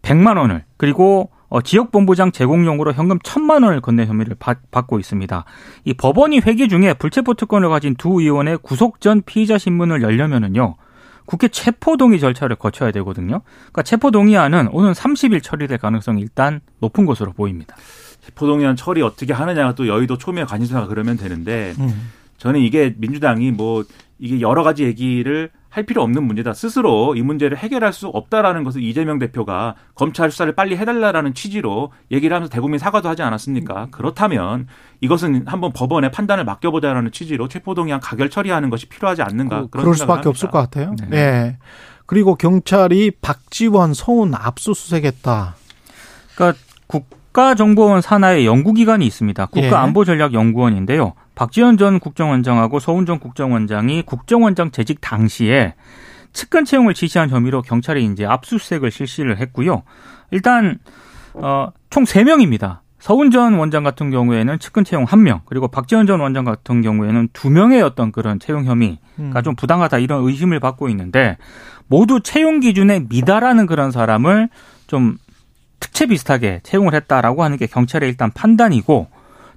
100만 0.01 0.39
원을 0.39 0.65
그리고 0.79 1.29
어, 1.53 1.61
지역본부장 1.61 2.33
제공용으로 2.33 2.95
현금 2.95 3.19
천만 3.23 3.63
원을 3.63 3.83
건넨 3.83 4.09
혐의를 4.09 4.37
받, 4.39 4.57
고 4.87 4.99
있습니다. 4.99 5.45
이 5.85 5.93
법원이 5.93 6.41
회기 6.41 6.67
중에 6.67 6.95
불체포 6.95 7.35
특권을 7.35 7.69
가진 7.69 7.95
두 7.95 8.23
의원의 8.23 8.59
구속 8.63 9.03
전 9.03 9.21
피의자 9.21 9.59
신문을 9.59 10.01
열려면은요. 10.01 10.77
국회 11.27 11.49
체포동의 11.49 12.21
절차를 12.21 12.57
거쳐야 12.57 12.91
되거든요. 12.93 13.43
그러니까 13.45 13.83
체포동의안은 13.83 14.69
오는 14.73 14.93
30일 14.93 15.43
처리될 15.43 15.77
가능성이 15.77 16.23
일단 16.23 16.63
높은 16.81 17.05
것으로 17.05 17.33
보입니다. 17.33 17.77
체포동의안 18.25 18.75
처리 18.75 19.03
어떻게 19.03 19.35
하느냐가 19.35 19.75
또 19.75 19.87
여의도 19.87 20.17
초미의 20.17 20.47
관심사가 20.47 20.87
그러면 20.87 21.19
되는데 21.19 21.75
음. 21.79 22.11
저는 22.39 22.61
이게 22.61 22.95
민주당이 22.97 23.51
뭐 23.51 23.85
이게 24.19 24.41
여러 24.41 24.63
가지 24.63 24.85
얘기를 24.85 25.51
할 25.73 25.85
필요 25.85 26.03
없는 26.03 26.25
문제다. 26.25 26.53
스스로 26.53 27.17
이 27.17 27.23
문제를 27.23 27.57
해결할 27.57 27.95
수 27.95 28.09
없다라는 28.09 28.63
것을 28.63 28.83
이재명 28.83 29.19
대표가 29.19 29.75
검찰 29.95 30.31
수사를 30.31 30.55
빨리 30.55 30.77
해달라라는 30.77 31.33
취지로 31.33 31.93
얘기를 32.11 32.35
하면서 32.35 32.53
대국민 32.53 32.79
사과도 32.79 33.09
하지 33.09 33.23
않았습니까? 33.23 33.89
그렇다면 33.91 34.67
이것은 35.01 35.47
한번 35.47 35.73
법원의 35.73 36.13
판단을 36.13 36.45
맡겨보자라는 36.45 37.11
취지로 37.11 37.49
체포동의안 37.49 38.01
가결 38.01 38.29
처리하는 38.29 38.69
것이 38.69 38.87
필요하지 38.87 39.23
않는가 39.23 39.63
그, 39.63 39.69
그런 39.69 39.85
그럴 39.85 39.95
수밖에 39.95 40.13
합니다. 40.13 40.29
없을 40.29 40.51
것 40.51 40.59
같아요. 40.59 40.95
네. 41.01 41.09
네. 41.09 41.59
그리고 42.05 42.35
경찰이 42.35 43.13
박지원 43.23 43.95
서운 43.95 44.35
압수수색했다. 44.35 45.57
그러니까 46.35 46.59
국 46.87 47.07
가정보원 47.33 48.01
산하의 48.01 48.47
연구기관이 48.47 49.07
있습니다. 49.07 49.47
국가안보전략연구원인데요. 49.47 51.15
박지원 51.35 51.79
전 51.79 51.99
국정원장하고 51.99 52.79
서훈 52.79 53.07
전 53.07 53.19
국정원장이 53.19 54.03
국정원장 54.03 54.71
재직 54.71 55.01
당시에 55.01 55.75
측근 56.33 56.65
채용을 56.65 56.95
지시한 56.95 57.31
혐의로 57.31 57.63
경찰이 57.63 58.05
이제 58.05 58.25
압수수색을 58.27 58.91
실시를 58.91 59.39
했고요. 59.39 59.83
일단 60.31 60.79
어 61.35 61.71
총 61.93 62.05
3명입니다. 62.05 62.79
서훈 62.99 63.31
전 63.31 63.55
원장 63.55 63.83
같은 63.85 64.11
경우에는 64.11 64.59
측근 64.61 64.83
채용 64.83 65.05
1명, 65.05 65.41
그리고 65.45 65.69
박지원 65.69 66.07
전 66.07 66.21
원장 66.21 66.45
같은 66.45 66.81
경우에는 66.81 67.29
2명의 67.29 67.85
어떤 67.85 68.13
그런 68.13 68.41
채용 68.41 68.65
혐의가 68.65 68.99
음. 69.19 69.33
좀 69.45 69.55
부당하다 69.55 69.99
이런 69.99 70.25
의심을 70.25 70.59
받고 70.59 70.89
있는데 70.89 71.37
모두 71.89 72.21
채용 72.21 72.61
기준에 72.61 73.05
미달하는 73.11 73.67
그런 73.67 73.91
사람을 73.91 74.49
좀 74.87 75.19
특채 75.83 76.07
비슷하게 76.07 76.61
채용을 76.63 76.95
했다라고 76.95 77.43
하는 77.43 77.57
게 77.57 77.67
경찰의 77.67 78.09
일단 78.09 78.31
판단이고 78.31 79.09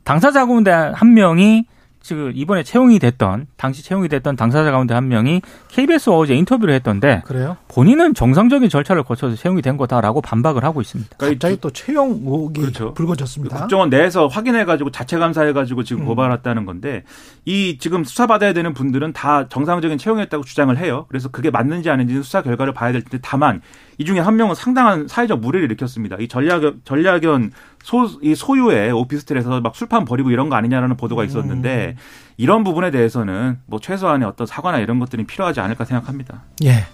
당사자 0.03 0.45
가운데 0.45 0.71
한 0.71 1.13
명이 1.13 1.65
지금 2.05 2.31
이번에 2.35 2.61
채용이 2.61 2.99
됐던 2.99 3.47
당시 3.57 3.83
채용이 3.83 4.07
됐던 4.09 4.35
당사자 4.35 4.69
가운데 4.69 4.93
한 4.93 5.07
명이 5.07 5.41
KBS 5.69 6.11
어제 6.11 6.35
인터뷰를 6.35 6.71
했던데 6.75 7.23
그래요? 7.25 7.57
본인은 7.67 8.13
정상적인 8.13 8.69
절차를 8.69 9.01
거쳐서 9.01 9.35
채용이 9.35 9.63
된 9.63 9.75
거다라고 9.75 10.21
반박을 10.21 10.63
하고 10.63 10.81
있습니다. 10.81 11.15
그러니까 11.17 11.35
갑자기 11.35 11.59
또 11.59 11.71
채용 11.71 12.11
의혹이 12.11 12.61
그렇죠. 12.61 12.93
불거졌습니다. 12.93 13.57
국정원 13.57 13.89
내에서 13.89 14.27
확인해가지고 14.27 14.91
자체 14.91 15.17
감사해가지고 15.17 15.83
지금 15.83 16.03
음. 16.03 16.05
고발했다는 16.05 16.67
건데 16.67 17.03
이 17.43 17.79
지금 17.79 18.03
수사받아야 18.03 18.53
되는 18.53 18.75
분들은 18.75 19.13
다 19.13 19.47
정상적인 19.49 19.97
채용이었다고 19.97 20.43
주장을 20.43 20.77
해요. 20.77 21.07
그래서 21.09 21.29
그게 21.29 21.49
맞는지 21.49 21.89
아닌지는 21.89 22.21
수사 22.21 22.43
결과를 22.43 22.73
봐야 22.73 22.91
될 22.91 23.01
텐데 23.01 23.17
다만 23.23 23.61
이 23.97 24.05
중에 24.05 24.19
한 24.19 24.35
명은 24.35 24.53
상당한 24.53 25.07
사회적 25.07 25.39
물의를 25.39 25.65
일으켰습니다. 25.65 26.17
이 26.19 26.27
전략 26.27 26.61
전략연 26.83 27.51
소, 27.85 28.09
이 28.23 28.33
소유의 28.33 28.91
오피스텔에서 28.93 29.61
막 29.61 29.75
술판 29.75 30.05
벌이고 30.05 30.31
이런 30.31 30.49
거 30.49 30.55
아니냐라는 30.55 30.97
보도가 30.97 31.21
음. 31.21 31.27
있었는데 31.27 31.95
음. 31.95 32.01
이런 32.35 32.63
부분에 32.63 32.89
대해서는 32.89 33.59
뭐 33.67 33.79
최소한의 33.79 34.27
어떤 34.27 34.47
사과나 34.47 34.79
이런 34.79 34.97
것들이 34.97 35.23
필요하지 35.25 35.59
않을까 35.59 35.85
생각합니다. 35.85 36.41
예. 36.63 36.85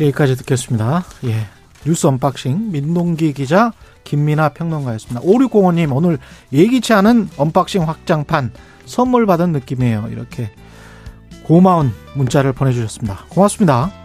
여기까지 0.00 0.34
듣겠습니다. 0.34 1.04
예. 1.26 1.46
뉴스 1.86 2.08
언박싱 2.08 2.72
민동기 2.72 3.32
기자 3.34 3.72
김민하 4.02 4.48
평론가였습니다. 4.48 5.20
5605님 5.20 5.94
오늘 5.94 6.18
예기치 6.52 6.92
않은 6.92 7.28
언박싱 7.36 7.88
확장판 7.88 8.50
선물 8.86 9.26
받은 9.26 9.52
느낌이에요. 9.52 10.08
이렇게 10.10 10.50
고마운 11.44 11.92
문자를 12.16 12.52
보내주셨습니다. 12.52 13.26
고맙습니다. 13.28 13.99